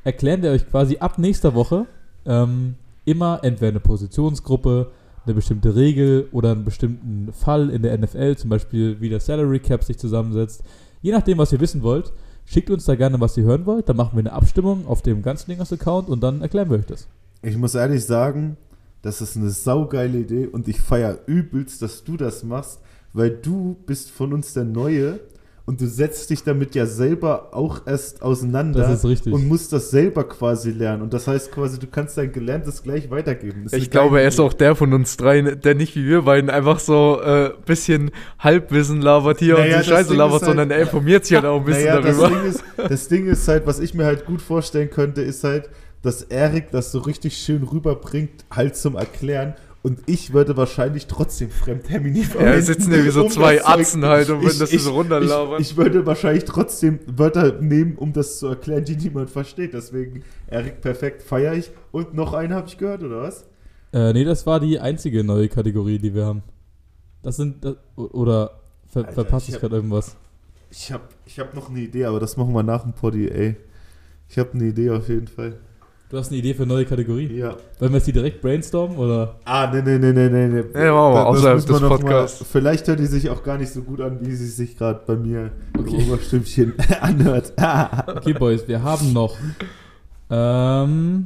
[0.04, 1.86] erklären wir euch quasi ab nächster Woche
[2.26, 4.92] ähm, immer entweder eine Positionsgruppe,
[5.26, 9.60] eine bestimmte Regel oder einen bestimmten Fall in der NFL, zum Beispiel wie der Salary
[9.60, 10.64] Cap sich zusammensetzt.
[11.02, 12.12] Je nachdem, was ihr wissen wollt,
[12.46, 13.88] schickt uns da gerne, was ihr hören wollt.
[13.90, 17.08] Dann machen wir eine Abstimmung auf dem ganzen Dingers-Account und dann erklären wir euch das.
[17.42, 18.58] Ich muss ehrlich sagen,
[19.04, 22.80] das ist eine saugeile Idee und ich feiere übelst, dass du das machst,
[23.14, 25.20] weil du bist von uns der Neue
[25.66, 29.32] und du setzt dich damit ja selber auch erst auseinander Das ist richtig.
[29.34, 31.02] und musst das selber quasi lernen.
[31.04, 33.68] Und das heißt quasi, du kannst dein Gelerntes gleich weitergeben.
[33.72, 36.80] Ich glaube, er ist auch der von uns dreien, der nicht wie wir beiden einfach
[36.80, 40.72] so äh, bisschen Halbwissen labert hier Naja, und die Scheiße Ding labert, ist halt- sondern
[40.72, 42.30] er informiert sich halt auch ein bisschen naja, darüber.
[42.30, 45.46] Das Ding, ist, das Ding ist halt, was ich mir halt gut vorstellen könnte, ist
[45.46, 45.70] halt,
[46.04, 49.56] dass Erik das so richtig schön rüberbringt, halt zum Erklären.
[49.82, 53.66] Und ich würde wahrscheinlich trotzdem Fremdtermini Ja, verwenden, wir sitzen ja wie so um zwei
[53.66, 55.62] Atzen halt und würden das so ich, runterlabern.
[55.62, 59.74] ich würde wahrscheinlich trotzdem Wörter nehmen, um das zu erklären, die niemand versteht.
[59.74, 61.72] Deswegen, Erik, perfekt, feiere ich.
[61.92, 63.46] Und noch einen habe ich gehört, oder was?
[63.92, 66.44] Äh, nee, das war die einzige neue Kategorie, die wir haben.
[67.22, 70.16] Das sind, das, oder ver, Alter, verpasse ich ich gerade irgendwas?
[70.72, 73.58] Ich habe ich hab noch eine Idee, aber das machen wir nach dem Poddy, ey.
[74.30, 75.58] Ich habe eine Idee auf jeden Fall.
[76.14, 77.26] Du hast eine Idee für eine neue Kategorie?
[77.40, 77.58] Ja.
[77.80, 79.34] Wollen wir jetzt die direkt brainstormen oder?
[79.46, 80.48] Ah, nee, nee, nee, nee, nee.
[80.48, 80.64] nee.
[80.72, 82.46] Das außerhalb des noch mal- Podcasts.
[82.52, 85.16] Vielleicht hört die sich auch gar nicht so gut an, wie sie sich gerade bei
[85.16, 85.96] mir Okay.
[85.98, 87.54] im Oberstümpchen anhört.
[88.16, 89.36] Okay, Boys, wir haben noch
[90.30, 91.26] ähm,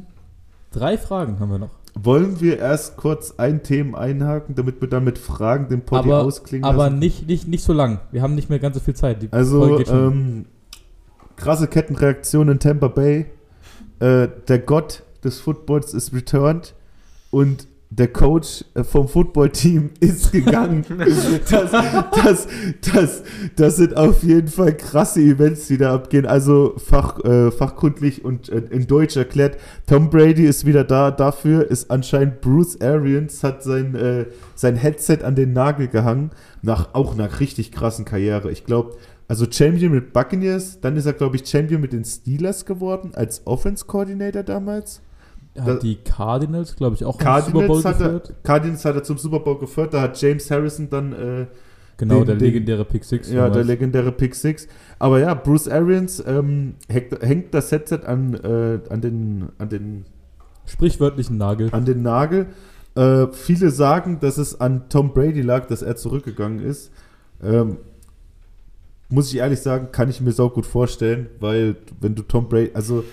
[0.72, 1.70] drei Fragen haben wir noch.
[1.94, 6.22] Wollen wir erst kurz ein Thema einhaken, damit wir dann mit Fragen den Poddy Aber,
[6.22, 6.98] ausklingen aber lassen?
[6.98, 8.00] nicht, nicht, nicht so lang.
[8.10, 9.22] Wir haben nicht mehr ganz so viel Zeit.
[9.22, 10.46] Die Also, ähm,
[11.36, 13.26] krasse Kettenreaktion in Tampa Bay.
[14.00, 16.74] Äh, der Gott des Footballs ist returned.
[17.30, 20.84] Und der Coach äh, vom Footballteam ist gegangen.
[21.50, 21.66] das,
[22.10, 22.48] das,
[22.92, 23.22] das,
[23.56, 26.26] das sind auf jeden Fall krasse Events, die da abgehen.
[26.26, 29.58] Also fach, äh, fachkundlich und äh, in Deutsch erklärt.
[29.86, 31.10] Tom Brady ist wieder da.
[31.10, 36.30] Dafür ist anscheinend Bruce Arians hat sein, äh, sein Headset an den Nagel gehangen.
[36.60, 38.50] Nach, auch nach richtig krassen Karriere.
[38.50, 38.96] Ich glaube,
[39.28, 43.46] also Champion mit Buccaneers, dann ist er, glaube ich, Champion mit den Steelers geworden, als
[43.46, 45.00] Offense Coordinator damals.
[45.58, 48.34] Hat Da- die Cardinals, glaube ich, auch im Super Bowl hat, er, geführt.
[48.42, 51.46] Cardinals hat er zum Super Bowl geführt, da hat James Harrison dann, äh,
[51.96, 53.30] Genau, den- der legendäre Pick Six.
[53.30, 54.68] ja, der legendäre Pick Six.
[55.00, 60.04] Aber ja, Bruce Arians ähm, hängt, hängt das Headset an, äh, an, den, an, den,
[60.64, 61.70] Sprichwörtlichen Nagel.
[61.72, 62.46] an den Nagel.
[62.94, 66.92] Äh, viele sagen, dass es an Tom Brady lag, dass er zurückgegangen ist.
[67.42, 67.78] Ähm,
[69.08, 72.70] muss ich ehrlich sagen, kann ich mir so gut vorstellen, weil wenn du Tom Brady,
[72.74, 73.04] also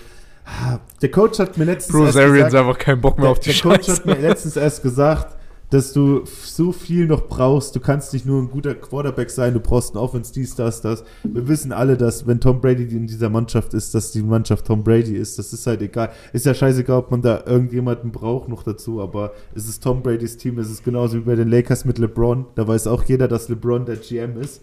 [0.44, 3.32] ah, der Coach hat mir letztens Bruce erst Arians gesagt, einfach keinen Bock mehr der,
[3.32, 3.92] auf die der Coach Scheiße.
[3.92, 5.36] hat mir letztens erst gesagt,
[5.70, 7.74] dass du so viel noch brauchst.
[7.74, 11.02] Du kannst nicht nur ein guter Quarterback sein, du brauchst einen Offense, dies, das, das.
[11.24, 14.84] Wir wissen alle, dass wenn Tom Brady in dieser Mannschaft ist, dass die Mannschaft Tom
[14.84, 15.38] Brady ist.
[15.38, 16.10] Das ist halt egal.
[16.32, 20.36] Ist ja scheißegal, ob man da irgendjemanden braucht noch dazu, aber es ist Tom Bradys
[20.36, 20.58] Team.
[20.58, 22.46] Es ist genauso wie bei den Lakers mit LeBron.
[22.54, 24.62] Da weiß auch jeder, dass LeBron der GM ist.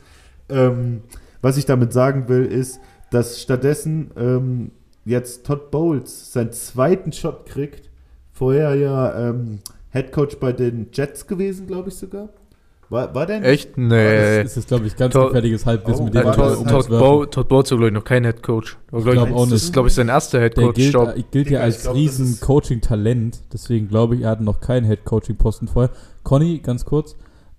[0.53, 1.01] Ähm,
[1.41, 2.79] was ich damit sagen will, ist,
[3.11, 4.71] dass stattdessen ähm,
[5.05, 7.89] jetzt Todd Bowles seinen zweiten Shot kriegt.
[8.31, 9.59] Vorher ja ähm,
[9.91, 12.29] Head Coach bei den Jets gewesen, glaube ich sogar.
[12.89, 13.47] War, war der nicht?
[13.49, 13.69] Echt?
[13.69, 14.41] Das Nee.
[14.41, 16.89] ist jetzt, glaube ich, ganz Todd- gefährliches Halbwissen, Oh, mit Äh, dem wir Todd- Todd,
[16.91, 16.99] um.
[16.99, 18.77] Bow, Todd Bowles ist, glaube ich, noch kein Head Coach.
[18.95, 20.75] Ich glaube auch Das ist, glaube ich, sein erster Head Der Coach.
[20.75, 21.13] gilt, Job.
[21.15, 23.41] äh, gilt ja als glaub, das riesen ist- Coaching-Talent.
[23.51, 25.91] Deswegen glaube ich, er hatte noch keinen Head-Coaching-Posten vorher.
[26.23, 27.15] Conny, ganz kurz.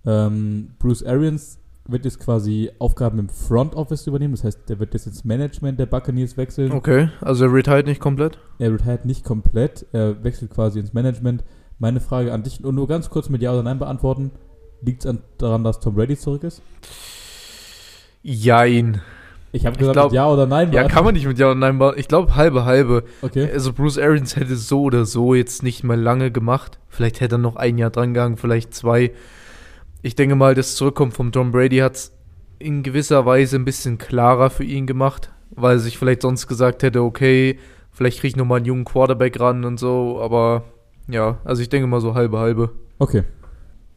[0.06, 4.34] Ähm, Bruce Arians wird jetzt quasi Aufgaben im Front Office übernehmen.
[4.34, 6.72] Das heißt, der wird jetzt ins Management der Buccaneers wechseln.
[6.72, 8.38] Okay, also er retired nicht komplett.
[8.58, 9.86] Er retired nicht komplett.
[9.92, 11.44] Er wechselt quasi ins Management.
[11.78, 14.30] Meine Frage an dich und nur ganz kurz mit Ja oder Nein beantworten.
[14.80, 16.62] Liegt es daran, dass Tom Brady zurück ist?
[18.22, 19.00] Jein.
[19.52, 20.72] Ich habe Ich gesagt glaub- mit Ja oder Nein.
[20.72, 22.00] Ja, kann man nicht mit Ja und Nein beantworten.
[22.00, 23.04] Ich glaube, halbe, halbe.
[23.22, 23.48] Okay.
[23.52, 26.78] Also Bruce Arians hätte so oder so jetzt nicht mal lange gemacht.
[26.88, 29.12] Vielleicht hätte er noch ein Jahr dran gegangen, vielleicht zwei.
[30.04, 32.12] Ich denke mal, das Zurückkommen von Tom Brady hat es
[32.58, 36.82] in gewisser Weise ein bisschen klarer für ihn gemacht, weil er sich vielleicht sonst gesagt
[36.82, 37.58] hätte, okay,
[37.90, 40.64] vielleicht kriege ich nochmal einen jungen Quarterback ran und so, aber
[41.08, 42.72] ja, also ich denke mal so halbe, halbe.
[42.98, 43.22] Okay.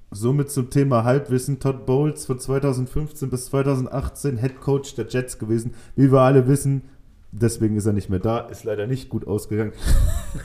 [0.10, 1.60] Somit zum Thema Halbwissen.
[1.60, 5.74] Todd Bowles von 2015 bis 2018 Head Coach der Jets gewesen.
[5.98, 6.84] Wie wir alle wissen,
[7.34, 9.74] deswegen ist er nicht mehr da, ist leider nicht gut ausgegangen.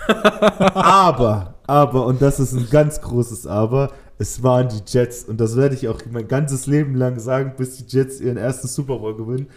[0.74, 3.92] aber, aber, und das ist ein ganz großes Aber,
[4.22, 5.24] es waren die Jets.
[5.24, 8.68] Und das werde ich auch mein ganzes Leben lang sagen, bis die Jets ihren ersten
[8.68, 9.48] Super Bowl gewinnen.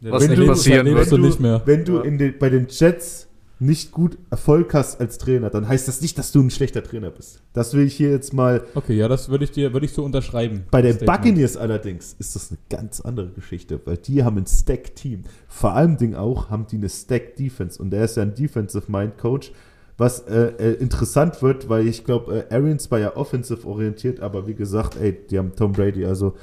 [0.00, 1.10] Was Wenn nicht du- passieren wird.
[1.10, 1.62] du nicht mehr.
[1.64, 2.02] Wenn du Ja.
[2.02, 3.26] in den, bei den Jets
[3.60, 7.10] nicht gut Erfolg hast als Trainer, dann heißt das nicht, dass du ein schlechter Trainer
[7.10, 7.40] bist.
[7.54, 10.04] Das will ich hier jetzt mal Okay, ja, das würde ich dir, würde ich so
[10.04, 10.64] unterschreiben.
[10.70, 11.22] Bei den Statement.
[11.22, 15.22] Buccaneers allerdings ist das eine ganz andere Geschichte, weil die haben ein Stack-Team.
[15.48, 19.52] Vor allem Ding auch haben die eine Stack-Defense und er ist ja ein Defensive-Mind-Coach,
[19.96, 24.46] was äh, äh, interessant wird, weil ich glaube, äh, Arians war ja offensive orientiert, aber
[24.46, 26.34] wie gesagt, ey, die haben Tom Brady, also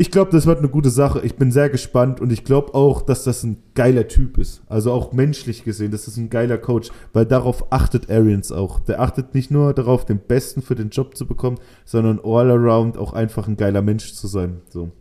[0.00, 1.22] ich glaube, das wird eine gute Sache.
[1.24, 4.62] Ich bin sehr gespannt und ich glaube auch, dass das ein geiler Typ ist.
[4.68, 8.78] Also auch menschlich gesehen, das ist ein geiler Coach, weil darauf achtet Arians auch.
[8.78, 12.96] Der achtet nicht nur darauf, den Besten für den Job zu bekommen, sondern all around
[12.96, 14.60] auch einfach ein geiler Mensch zu sein.
[14.68, 14.92] So.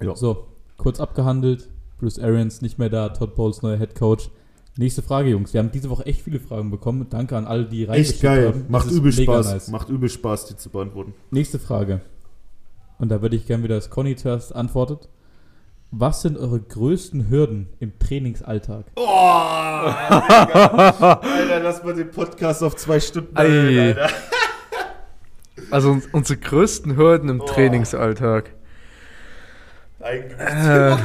[0.00, 0.16] Ja.
[0.16, 0.46] So,
[0.78, 1.68] kurz abgehandelt.
[1.98, 4.30] Bruce Arians nicht mehr da, Todd Bowles neuer Head Coach.
[4.76, 5.52] Nächste Frage, Jungs.
[5.52, 7.06] Wir haben diese Woche echt viele Fragen bekommen.
[7.10, 8.46] Danke an alle, die Echt reingeschickt geil.
[8.48, 8.60] haben.
[8.62, 9.52] Das Macht ist übel Spaß.
[9.52, 9.68] nice.
[9.68, 11.12] Macht übel Spaß, die zu beantworten.
[11.30, 12.00] Nächste Frage.
[12.98, 15.08] Und da würde ich gerne wieder das Conny zuerst antwortet.
[15.90, 18.86] Was sind eure größten Hürden im Trainingsalltag?
[18.96, 21.20] Oh, Alter,
[21.62, 24.08] lass mal den Podcast auf zwei Stunden Alter.
[25.70, 27.44] Also uns- unsere größten Hürden im Oh.
[27.44, 28.54] Trainingsalltag.
[30.02, 30.38] Eigentlich.
[30.40, 30.90] Äh,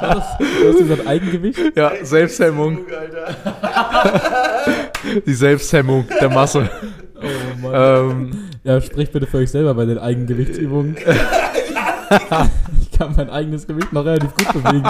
[0.00, 1.58] War das, du hast gesagt Eigengewicht?
[1.76, 2.78] ja, Selbsthemmung.
[5.26, 6.70] Die Selbsthemmung der Masse.
[7.16, 7.26] Oh
[7.66, 7.72] Mann.
[7.74, 8.30] ähm,
[8.64, 10.96] Ja, sprich bitte für euch selber bei den Eigengewichtsübungen.
[12.80, 14.84] ich kann mein eigenes Gewicht noch relativ gut bewegen.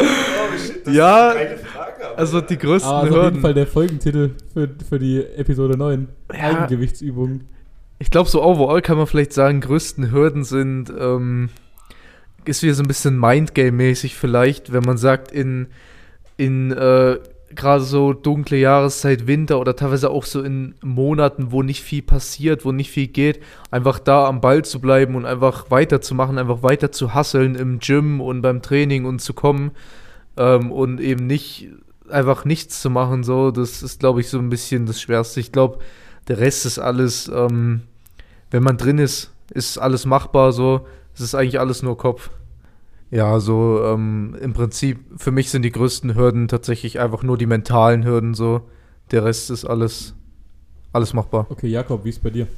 [0.00, 3.24] Oh, shit, das Ja, ist eine geile Frage, aber also die größten Aber also auf
[3.26, 3.40] jeden.
[3.40, 6.08] Fall der Folgentitel für, für die Episode 9.
[6.32, 6.38] Ja.
[6.48, 7.48] Eigengewichtsübungen.
[7.98, 11.48] Ich glaube, so overall kann man vielleicht sagen, größten Hürden sind, ähm,
[12.44, 15.68] ist wieder so ein bisschen Mindgame-mäßig vielleicht, wenn man sagt, in,
[16.36, 17.18] in äh,
[17.54, 22.64] gerade so dunkle Jahreszeit, Winter oder teilweise auch so in Monaten, wo nicht viel passiert,
[22.64, 23.40] wo nicht viel geht,
[23.70, 28.20] einfach da am Ball zu bleiben und einfach weiterzumachen, einfach weiter zu hasseln im Gym
[28.20, 29.72] und beim Training und zu kommen
[30.36, 31.68] ähm, und eben nicht
[32.08, 35.40] einfach nichts zu machen, so, das ist, glaube ich, so ein bisschen das Schwerste.
[35.40, 35.78] Ich glaube,
[36.28, 37.82] der Rest ist alles, ähm,
[38.50, 40.86] wenn man drin ist, ist alles machbar, so.
[41.14, 42.30] Es ist eigentlich alles nur Kopf.
[43.10, 47.46] Ja, so ähm, im Prinzip, für mich sind die größten Hürden tatsächlich einfach nur die
[47.46, 48.62] mentalen Hürden, so.
[49.12, 50.14] Der Rest ist alles,
[50.92, 51.46] alles machbar.
[51.48, 52.48] Okay, Jakob, wie ist bei dir?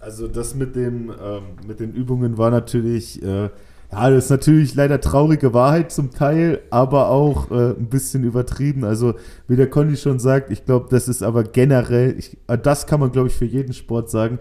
[0.00, 3.50] Also das mit dem ähm, mit den Übungen war natürlich äh,
[3.92, 8.84] ja, das ist natürlich leider traurige Wahrheit zum Teil, aber auch äh, ein bisschen übertrieben.
[8.84, 9.14] Also
[9.48, 13.00] wie der Conny schon sagt, ich glaube, das ist aber generell, ich, äh, das kann
[13.00, 14.38] man glaube ich für jeden Sport sagen.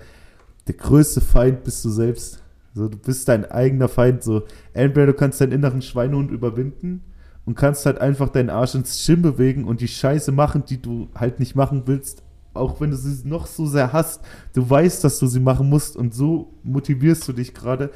[0.67, 2.41] Der größte Feind bist du selbst.
[2.73, 4.23] So, du bist dein eigener Feind.
[4.23, 4.43] So,
[4.73, 7.03] entweder du kannst deinen inneren Schweinehund überwinden
[7.45, 11.09] und kannst halt einfach deinen Arsch ins Gym bewegen und die Scheiße machen, die du
[11.13, 12.23] halt nicht machen willst,
[12.53, 14.21] auch wenn du sie noch so sehr hast,
[14.53, 17.89] du weißt, dass du sie machen musst und so motivierst du dich gerade.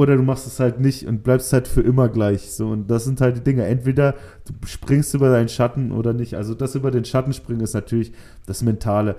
[0.00, 2.52] Oder du machst es halt nicht und bleibst halt für immer gleich.
[2.52, 3.66] So, und das sind halt die Dinge.
[3.66, 4.14] Entweder
[4.46, 6.36] du springst über deinen Schatten oder nicht.
[6.36, 8.10] Also das über den Schatten springen ist natürlich
[8.46, 9.16] das Mentale.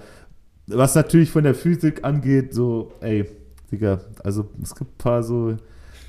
[0.66, 3.30] Was natürlich von der Physik angeht, so, ey,
[3.72, 5.56] Digga, also es gibt ein paar so,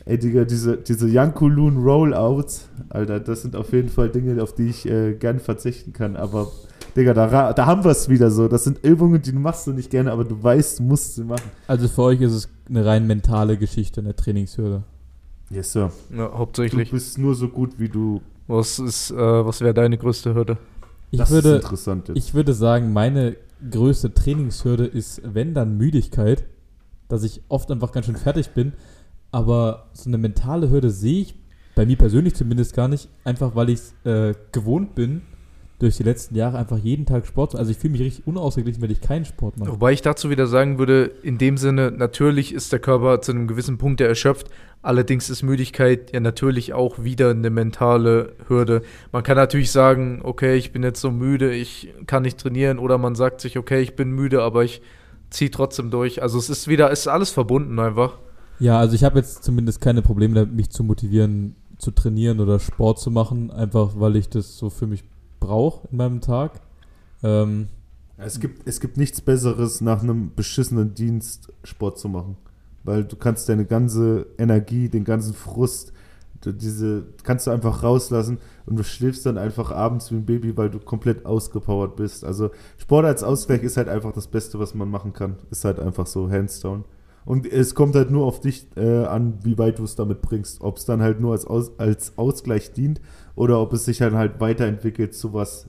[0.07, 4.71] ey, Digga, diese, diese Yankulun Rollouts, Alter, das sind auf jeden Fall Dinge, auf die
[4.71, 6.17] ich äh, gern verzichten kann.
[6.17, 6.51] Aber
[6.97, 8.49] Digga, da, da haben wir es wieder so.
[8.49, 11.51] Das sind Übungen, die machst du nicht gerne, aber du weißt, du musst sie machen.
[11.67, 14.83] Also für euch ist es eine rein mentale Geschichte, eine Trainingshürde.
[15.51, 15.91] Yes, Sir.
[16.15, 16.91] Ja, hauptsächlich.
[16.91, 18.21] Du bist nur so gut, wie du.
[18.47, 20.59] Was ist, äh, was wäre deine größte Hürde?
[21.11, 22.17] Ich das würde, ist interessant jetzt.
[22.17, 23.37] ich würde sagen, meine
[23.71, 26.45] größte Trainingshürde ist, wenn dann Müdigkeit,
[27.09, 28.73] dass ich oft einfach ganz schön fertig bin.
[29.31, 31.35] Aber so eine mentale Hürde sehe ich
[31.75, 35.23] bei mir persönlich zumindest gar nicht, einfach weil ich es äh, gewohnt bin,
[35.83, 38.91] durch die letzten Jahre einfach jeden Tag Sport Also ich fühle mich richtig unausgeglichen, wenn
[38.91, 39.73] ich keinen Sport mache.
[39.73, 43.49] Wobei ich dazu wieder sagen würde, in dem Sinne, natürlich ist der Körper zu einem
[43.49, 44.49] gewissen Punkt ja erschöpft.
[44.81, 48.83] Allerdings ist Müdigkeit ja natürlich auch wieder eine mentale Hürde.
[49.11, 52.79] Man kann natürlich sagen, okay, ich bin jetzt so müde, ich kann nicht trainieren.
[52.79, 54.83] Oder man sagt sich, okay, ich bin müde, aber ich
[55.31, 56.23] ziehe trotzdem durch.
[56.23, 58.19] Also es ist wieder, es ist alles verbunden einfach.
[58.61, 63.01] Ja, also ich habe jetzt zumindest keine Probleme mich zu motivieren, zu trainieren oder Sport
[63.01, 65.03] zu machen, einfach weil ich das so für mich
[65.47, 66.61] brauche in meinem Tag.
[67.23, 67.69] Ähm,
[68.17, 72.37] Es gibt, es gibt nichts Besseres, nach einem beschissenen Dienst Sport zu machen.
[72.85, 75.93] Weil du kannst deine ganze Energie, den ganzen Frust,
[76.45, 80.71] diese kannst du einfach rauslassen und du schläfst dann einfach abends wie ein Baby, weil
[80.71, 82.25] du komplett ausgepowert bist.
[82.25, 85.37] Also Sport als Ausgleich ist halt einfach das Beste, was man machen kann.
[85.51, 86.85] Ist halt einfach so hands down.
[87.25, 90.61] Und es kommt halt nur auf dich äh, an, wie weit du es damit bringst.
[90.61, 93.01] Ob es dann halt nur als, Aus, als Ausgleich dient
[93.37, 95.69] oder ob es sich dann halt weiterentwickelt zu was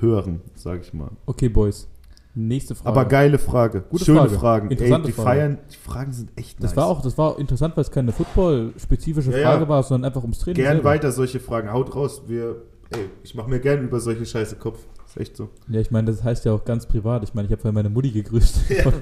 [0.00, 1.10] Höheren, sag ich mal.
[1.26, 1.88] okay, Boys.
[2.36, 2.88] Nächste Frage.
[2.88, 3.82] Aber geile Frage.
[3.88, 4.34] Gute Schöne Frage.
[4.38, 4.66] Fragen.
[4.66, 5.28] Ey, Interessante die Frage.
[5.28, 6.76] feiern, die Fragen sind echt Das nice.
[6.78, 9.50] war auch, das war interessant, weil es keine Football-spezifische Ja, ja.
[9.52, 10.56] Frage war, sondern einfach ums Training.
[10.60, 10.88] Gern selber.
[10.88, 11.72] weiter solche Fragen.
[11.72, 12.22] Haut raus.
[12.26, 12.56] Wir,
[12.90, 14.80] ey, ich mache mir gern über solche Scheiße Kopf.
[15.14, 15.48] Ist echt so.
[15.68, 17.22] Ja, ich meine, das heißt ja auch ganz privat.
[17.22, 18.92] Ich meine, ich habe vorhin meine Mutti gegrüßt Ja.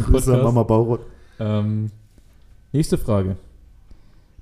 [0.00, 0.42] Grüße an.
[0.42, 1.02] Mama Baurott.
[1.38, 1.90] Ähm,
[2.72, 3.36] nächste Frage.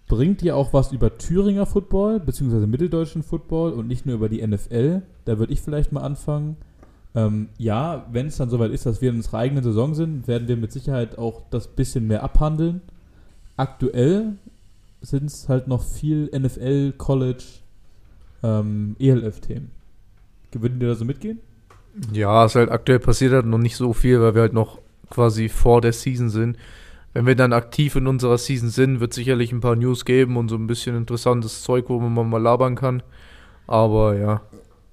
[0.08, 4.44] Bringt ihr auch was über Thüringer Football, beziehungsweise mitteldeutschen Football und nicht nur über die
[4.44, 5.02] NFL?
[5.24, 6.56] Da würde ich vielleicht mal anfangen.
[7.14, 10.48] Ähm, ja, wenn es dann soweit ist, dass wir in unserer eigenen Saison sind, werden
[10.48, 12.80] wir mit Sicherheit auch das bisschen mehr abhandeln.
[13.56, 14.36] Aktuell
[15.02, 17.44] sind es halt noch viel NFL, College,
[18.42, 19.70] ähm, ELF-Themen.
[20.52, 21.40] Würden ihr da so mitgehen?
[22.12, 24.78] Ja, es halt aktuell passiert halt noch nicht so viel, weil wir halt noch
[25.10, 26.56] quasi vor der Season sind.
[27.12, 30.48] Wenn wir dann aktiv in unserer Season sind, wird sicherlich ein paar News geben und
[30.48, 33.02] so ein bisschen interessantes Zeug, wo man mal labern kann.
[33.66, 34.42] Aber ja.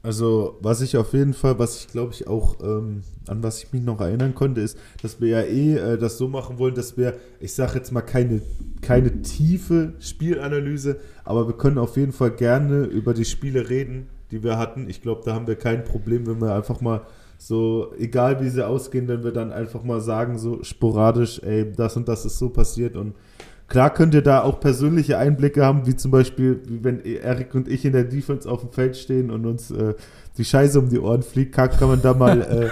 [0.01, 3.73] Also, was ich auf jeden Fall, was ich glaube ich auch, ähm, an was ich
[3.73, 6.97] mich noch erinnern konnte, ist, dass wir ja eh äh, das so machen wollen, dass
[6.97, 8.41] wir, ich sage jetzt mal, keine,
[8.81, 14.43] keine tiefe Spielanalyse, aber wir können auf jeden Fall gerne über die Spiele reden, die
[14.43, 14.89] wir hatten.
[14.89, 17.01] Ich glaube, da haben wir kein Problem, wenn wir einfach mal
[17.37, 21.95] so, egal wie sie ausgehen, wenn wir dann einfach mal sagen, so sporadisch, ey, das
[21.95, 23.13] und das ist so passiert und
[23.67, 27.83] Klar könnt ihr da auch persönliche Einblicke haben, wie zum Beispiel, wenn Erik und ich
[27.83, 29.93] in der Defense auf dem Feld stehen und uns äh,
[30.37, 32.69] die Scheiße um die Ohren fliegt, kann, kann man da mal, äh,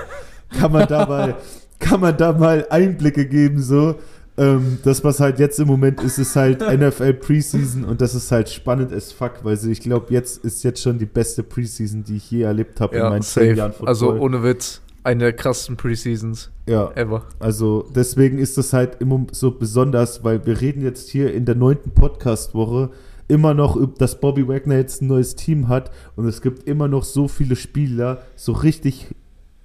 [0.58, 1.36] kann man da mal,
[1.80, 3.95] kann man da mal Einblicke geben, so.
[4.38, 8.31] Ähm, das, was halt jetzt im Moment ist, ist halt NFL Preseason und das ist
[8.31, 12.03] halt spannend as fuck, weil so, ich glaube, jetzt ist jetzt schon die beste Preseason,
[12.03, 13.57] die ich je erlebt habe in Ja, meinen zehn safe.
[13.57, 13.88] Jahren Football.
[13.88, 16.91] Also ohne Witz, eine der krassesten Preseasons ja.
[16.95, 17.23] ever.
[17.39, 21.55] Also deswegen ist das halt immer so besonders, weil wir reden jetzt hier in der
[21.55, 22.89] neunten Podcast-Woche
[23.27, 27.03] immer noch, dass Bobby Wagner jetzt ein neues Team hat und es gibt immer noch
[27.03, 29.07] so viele Spieler, so richtig,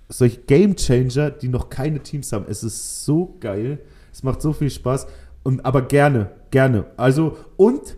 [0.08, 2.44] solche Game Changer, die noch keine Teams haben.
[2.48, 3.80] Es ist so geil,
[4.12, 5.06] es macht so viel Spaß
[5.42, 6.86] und aber gerne, gerne.
[6.96, 7.96] Also und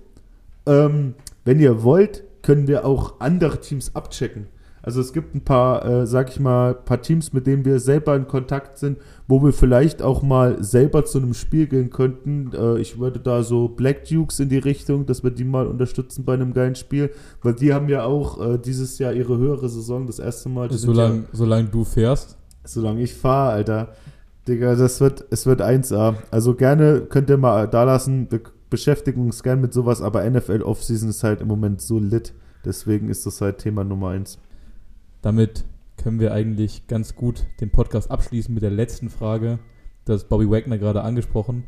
[0.67, 4.47] ähm, wenn ihr wollt, können wir auch andere Teams abchecken.
[4.83, 8.17] Also es gibt ein paar, äh, sag ich mal, paar Teams, mit denen wir selber
[8.17, 8.99] in Kontakt sind,
[9.29, 12.51] wo wir vielleicht auch mal selber zu einem Spiel gehen könnten.
[12.53, 16.25] Äh, ich würde da so Black Dukes in die Richtung, dass wir die mal unterstützen
[16.25, 17.11] bei einem geilen Spiel,
[17.43, 20.69] weil die haben ja auch äh, dieses Jahr ihre höhere Saison, das erste Mal.
[20.73, 22.37] Solange ja, solange du fährst.
[22.65, 23.89] solange ich fahre, Alter.
[24.49, 26.17] Digga, das wird, es wird 1A.
[26.31, 28.31] Also gerne könnt ihr mal da lassen.
[28.31, 28.41] Wir
[28.71, 32.35] beschäftigen uns gern mit sowas, aber NFL Offseason ist halt im Moment so lit.
[32.65, 34.39] Deswegen ist das halt Thema Nummer 1.
[35.21, 35.65] Damit
[35.97, 39.59] können wir eigentlich ganz gut den Podcast abschließen mit der letzten Frage.
[40.05, 41.65] Das ist Bobby Wagner gerade angesprochen.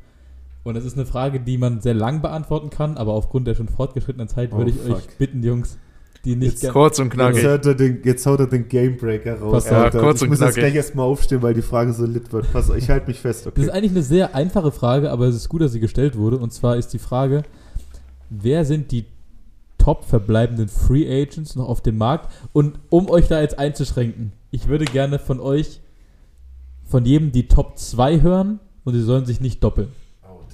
[0.65, 3.69] Und es ist eine Frage, die man sehr lang beantworten kann, aber aufgrund der schon
[3.69, 4.97] fortgeschrittenen Zeit Oh, würde ich fuck.
[4.97, 5.79] euch bitten, Jungs,
[6.25, 7.43] die nicht Jetzt Kurz und Jetzt, knackig.
[7.43, 9.53] hört er den, jetzt haut er den Gamebreaker raus.
[9.53, 9.73] Pass auf.
[9.73, 10.01] Ja, Alter.
[10.01, 10.63] kurz ich und muss jetzt knackig.
[10.63, 12.53] gleich erstmal aufstehen, weil die Frage so lit wird.
[12.53, 13.63] Pass, auf, ich halte mich fest, Das okay?
[13.63, 16.39] ist eigentlich eine sehr einfache Frage, aber es ist gut, dass sie gestellt wurde.
[16.39, 17.43] Und zwar ist die Frage,
[18.31, 19.05] wer sind die
[19.79, 22.33] top verbleibenden Free Agents noch auf dem Markt?
[22.53, 25.81] Und um euch da jetzt einzuschränken, ich würde gerne von euch,
[26.89, 29.89] von jedem die Top 2 hören und sie sollen sich nicht doppeln.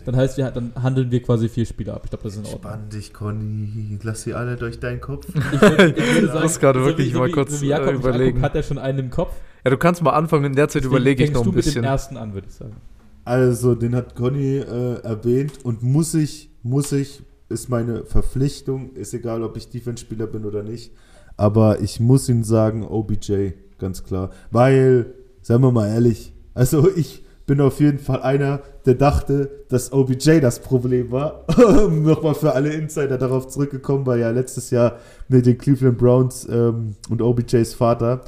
[0.04, 2.02] Dann heißt, wir, dann handeln wir quasi vier Spieler ab.
[2.04, 2.62] Ich glaube, das ist in Ordnung.
[2.62, 3.98] Spann dich, Conny.
[4.02, 5.26] Lass sie alle durch deinen Kopf.
[5.28, 7.60] Ich würde, ich würde sagen, muss gerade so wirklich wie, so mal wie, kurz, so
[7.60, 8.24] wie Jakob äh, überlegen.
[8.38, 9.32] anguckt, hat er schon einen im Kopf.
[9.64, 11.56] Ja, du kannst mal anfangen, in der Zeit Deswegen überlege ich fängst noch du ein
[11.56, 11.84] mit dem bisschen.
[11.84, 12.76] ersten an, würde ich sagen.
[13.24, 19.12] Also, den hat Conny äh, erwähnt und muss ich, muss ich, ist meine Verpflichtung, ist
[19.12, 20.92] egal, ob ich Defense-Spieler bin oder nicht,
[21.36, 24.30] aber ich muss ihn sagen, OBJ, ganz klar.
[24.50, 29.92] Weil, seien wir mal ehrlich, also ich bin auf jeden Fall einer, der dachte, dass
[29.92, 31.46] OBJ das Problem war.
[31.90, 36.94] Nochmal für alle Insider darauf zurückgekommen, weil ja letztes Jahr mit den Cleveland Browns ähm,
[37.08, 38.20] und OBJs Vater.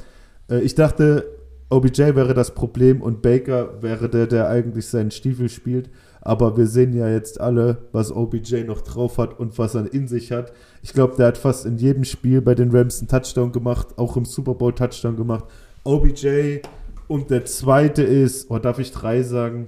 [0.51, 1.23] Äh, ich dachte,
[1.69, 5.89] OBJ wäre das Problem und Baker wäre der, der eigentlich seinen Stiefel spielt.
[6.19, 10.09] Aber wir sehen ja jetzt alle, was OBJ noch drauf hat und was er in
[10.09, 10.51] sich hat.
[10.81, 14.17] Ich glaube, der hat fast in jedem Spiel bei den Rams einen Touchdown gemacht, auch
[14.17, 15.45] im Super Bowl Touchdown gemacht.
[15.85, 16.59] OBJ
[17.07, 19.67] und der zweite ist, oh, darf ich drei sagen?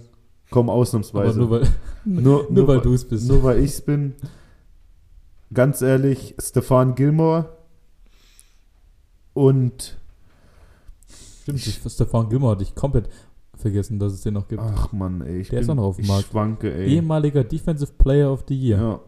[0.50, 1.40] Komm, Aber ausnahmsweise.
[1.40, 1.68] nur weil,
[2.04, 3.28] nur, nur weil du es bist.
[3.28, 4.14] Nur weil ich es bin.
[5.54, 7.50] Ganz ehrlich, Stefan Gilmore
[9.34, 9.98] und
[11.44, 13.08] Stimmt, Stefan Gilmore hatte ich komplett
[13.56, 14.62] vergessen, dass es den noch gibt.
[14.64, 16.30] ach Mann, ey, ich Der ist auch noch auf dem ich Markt.
[16.30, 16.96] schwanke, ey.
[16.96, 18.78] Ehemaliger Defensive Player of the Year.
[18.80, 19.00] Ja.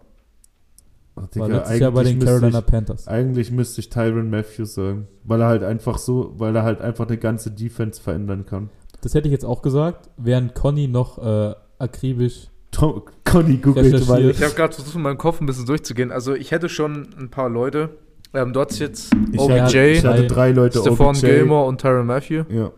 [1.17, 3.07] Ach, War Digga, letztes Jahr bei eigentlich den müsste Carolina ich, Panthers.
[3.07, 7.07] Eigentlich müsste ich Tyron Matthews sagen, weil er halt einfach so, weil er halt einfach
[7.07, 8.69] eine ganze Defense verändern kann.
[9.01, 12.47] Das hätte ich jetzt auch gesagt, während Conny noch äh, akribisch.
[12.71, 14.29] Tom, Conny googelt mal.
[14.29, 16.11] Ich habe gerade versucht, in meinem Kopf ein bisschen durchzugehen.
[16.11, 17.89] Also ich hätte schon ein paar Leute.
[18.33, 20.79] Ähm, du hattest jetzt Ich, OBJ, hatte, ich hatte drei Leute.
[20.79, 21.21] Stefan OBJ.
[21.21, 22.43] Gilmore und Tyron Matthew.
[22.49, 22.71] Ja.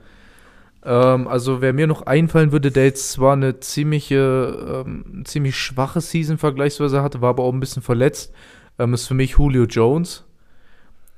[0.83, 6.01] Ähm, also wer mir noch einfallen würde, der jetzt zwar eine ziemliche, ähm, ziemlich schwache
[6.01, 8.33] Season vergleichsweise hatte, war aber auch ein bisschen verletzt,
[8.77, 10.25] ähm, ist für mich Julio Jones.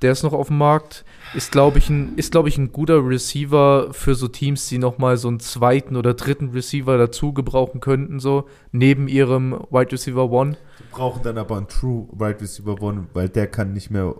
[0.01, 1.05] Der ist noch auf dem Markt.
[1.35, 5.17] Ist, glaube ich, ein, ist, glaub ich, ein guter Receiver für so Teams, die nochmal
[5.17, 10.57] so einen zweiten oder dritten Receiver dazu gebrauchen könnten, so neben ihrem Wide Receiver One.
[10.79, 14.15] Die brauchen dann aber einen True Wide Receiver One, weil der kann nicht mehr.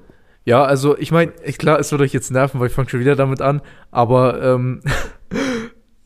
[0.46, 3.16] Ja, also ich meine, klar, es wird euch jetzt nerven, weil ich fange schon wieder
[3.16, 4.82] damit an, aber ähm,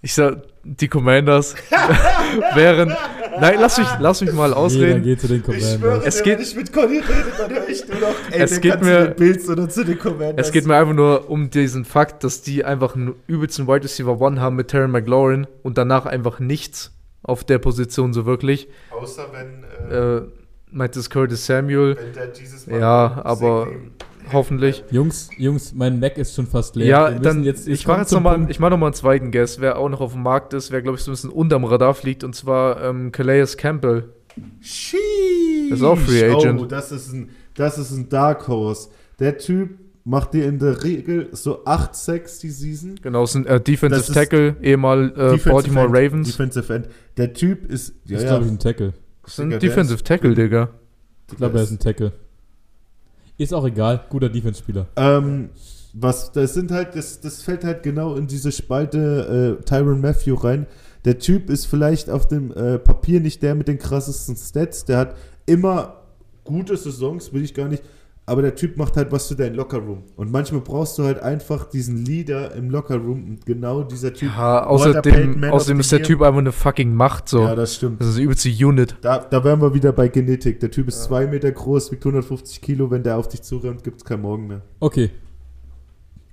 [0.06, 1.56] ich sag, die Commanders
[2.56, 2.96] wären.
[3.40, 5.04] Nein, lass mich, lass mich mal Jeder ausreden.
[5.04, 6.04] geht zu den Commanders.
[6.06, 8.82] Es geht- wenn ich mit Conny rede, dann höre ich nur noch, ey, Es geht
[8.82, 10.48] mir- zu den Bills oder zu den Commanders.
[10.48, 14.22] Es geht mir einfach nur um diesen Fakt, dass die einfach einen übelsten Wide Receiver
[14.22, 16.92] One haben mit Terry McLaurin und danach einfach nichts
[17.24, 18.68] auf der Position so wirklich.
[18.92, 20.22] Außer wenn, äh, Äh,
[20.72, 23.68] meint es Curtis Samuel, wenn der dieses ja, aber
[24.34, 24.84] hoffentlich.
[24.92, 26.88] Jungs, Jungs, mein Mac ist schon fast leer.
[26.88, 28.52] Ja, dann jetzt, ich mache jetzt zum noch mal, Punkt.
[28.52, 30.82] ich mache noch mal einen zweiten Guess, wer auch noch auf dem Markt ist, wer
[30.82, 34.10] glaube ich so ein bisschen unterm Radar fliegt und zwar ähm, Calais Campbell.
[34.62, 35.72] Sheesh.
[35.72, 36.60] Ist auch Free Agent.
[36.62, 38.90] Oh, das ist ein, das ist ein Dark Horse.
[39.20, 43.00] Der Typ macht dir in der Regel so 8 Sacks die Season.
[43.02, 46.28] Genau, ist ein äh, Defensive Das ist- Tackle, ehemal äh, Defensive Baltimore End, Ravens.
[46.32, 46.88] Defensive End.
[47.18, 48.94] Der Typ ist, ja, ist, ja, glaube ich, ein Tackle.
[49.26, 50.70] ist ein Digga, Defensive ist- Tackle, Digga.
[51.32, 52.12] Ich glaube, er ist ein Tackle.
[53.38, 54.88] Ist auch egal, guter Defense-Spieler.
[54.96, 55.50] Ähm,
[55.94, 60.36] was, das sind halt, das, das fällt halt genau in diese Spalte äh, Tyron Matthew
[60.36, 60.68] rein.
[61.06, 64.86] Der Typ ist vielleicht auf dem äh, Papier nicht der mit den krassesten Stats.
[64.86, 65.16] Der hat
[65.46, 66.02] immer
[66.44, 67.84] gute Saisons, will ich gar nicht.
[68.28, 70.04] Aber der Typ macht halt was für deinen Lockerroom.
[70.16, 73.24] Und manchmal brauchst du halt einfach diesen Leader im Lockerroom.
[73.24, 74.32] Und genau dieser Typ.
[74.36, 76.02] Ja, außerdem, außerdem ist der.
[76.02, 77.42] Typ einfach eine fucking Macht so.
[77.42, 78.02] Ja, das stimmt.
[78.02, 78.96] das ist die übelste Unit.
[79.02, 80.60] Da, da wären wir wieder bei Genetik.
[80.60, 82.90] Der Typ ist zwei Meter groß, wiegt 150 Kilo.
[82.90, 84.62] Wenn der auf dich zurennt, gibt es keinen Morgen mehr.
[84.80, 85.12] Okay.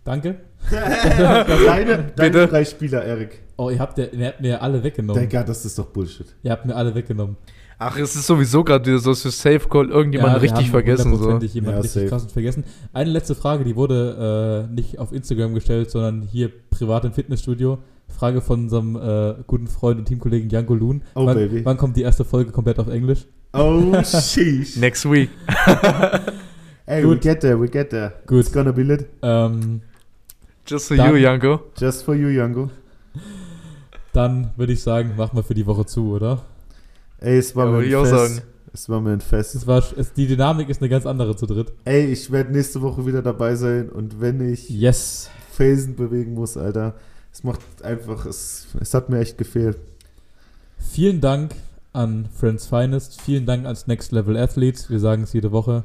[0.05, 0.37] Danke.
[0.71, 3.43] deine, deine drei Spieler, Erik.
[3.57, 5.23] Oh, ihr habt, ja, ihr habt mir alle weggenommen.
[5.23, 6.27] Digga, das ist doch Bullshit.
[6.43, 7.37] Ihr habt mir alle weggenommen.
[7.85, 11.17] Ach, es ist sowieso gerade wieder so, für Safe Call irgendjemand Ja, richtig haben vergessen.
[11.17, 11.39] So.
[11.39, 12.65] jemanden Ja, richtig krass vergessen.
[12.93, 17.79] Eine letzte Frage, die wurde äh, nicht auf Instagram gestellt, sondern hier privat im Fitnessstudio.
[18.09, 21.03] Frage von unserem äh, guten Freund und Teamkollegen Janko Loon.
[21.15, 21.65] Oh, wann, baby.
[21.65, 23.27] wann kommt die erste Folge komplett auf Englisch?
[23.53, 24.77] Oh, sheesh.
[24.77, 25.31] Next week.
[26.87, 27.17] Ey, Gut.
[27.17, 28.13] we get there, we get there.
[28.27, 28.41] Gut.
[28.41, 29.07] It's gonna be lit.
[29.23, 29.81] Ähm,
[30.67, 31.61] Just for Dann- you, Janko.
[31.79, 32.71] Just for you, Yango.
[34.13, 36.43] dann würde ich sagen, machen wir für die Woche zu, oder?
[37.23, 38.11] Ey, es war Ja, mir ein Fest.
[38.35, 38.49] sagen.
[38.75, 39.55] Es war mir ein Fest.
[39.55, 41.73] Es war, es, die Dynamik ist eine ganz andere zu dritt.
[41.85, 45.29] Ey, ich werde nächste Woche wieder dabei sein und wenn ich Yes.
[45.53, 46.95] Phasen bewegen muss, Alter,
[47.33, 49.79] es macht einfach, es, es hat mir echt gefehlt.
[50.79, 51.55] Vielen Dank
[51.93, 53.21] an Friends Finest.
[53.21, 54.89] Vielen Dank ans Next Level Athletes.
[54.91, 55.85] Wir sagen es jede Woche.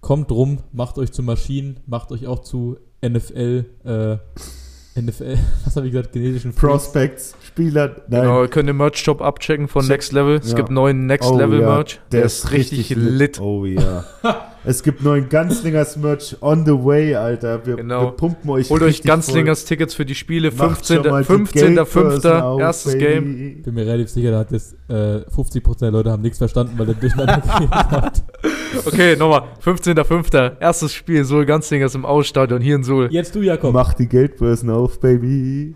[0.00, 5.86] Kommt rum, macht euch zu Maschinen, macht euch auch zu NFL, äh, NFL, was habe
[5.86, 7.34] ich gesagt, genetischen Freaks.
[7.58, 8.20] Prospects, Spieler, nein.
[8.22, 10.36] Genau, ihr könnt den Merch-Shop abchecken von Check- Next Level.
[10.36, 10.56] Es Ja.
[10.56, 12.00] gibt neuen Next Oh Level ja, Merch.
[12.12, 13.40] Der, ist richtig lit.
[13.40, 14.04] Oh ja.
[14.64, 17.66] es gibt neuen Ganzlingers Merch on the way, Alter.
[17.66, 18.02] Wir, Genau.
[18.06, 20.50] wir pumpen euch Holt euch richtig Ganzlingers Tickets für die Spiele.
[20.52, 20.68] voll.
[20.68, 21.10] Macht schon 15.
[21.12, 21.62] mal die 15.
[21.74, 22.24] Geldbörsen 5.
[22.42, 23.04] auf, erstes baby.
[23.04, 23.62] Game.
[23.62, 24.94] Bin mir relativ sicher, da hat jetzt äh,
[25.34, 27.42] 50% der Leute haben nichts verstanden, weil der durcheinander
[27.90, 28.22] hat.
[28.86, 29.42] Okay, nochmal.
[29.64, 30.60] 15.05.
[30.60, 31.24] Erstes Spiel.
[31.24, 33.08] Suhl Ganzlingers im Ausstadion hier in Suhl.
[33.10, 33.72] Jetzt du, Jakob.
[33.72, 35.74] Mach die Geldbörsen auf, baby.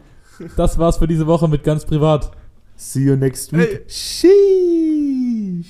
[0.57, 2.30] Das war's für diese Woche mit ganz privat.
[2.76, 3.68] See you next week.
[3.68, 3.84] Hey.
[3.88, 5.66] Sheesh.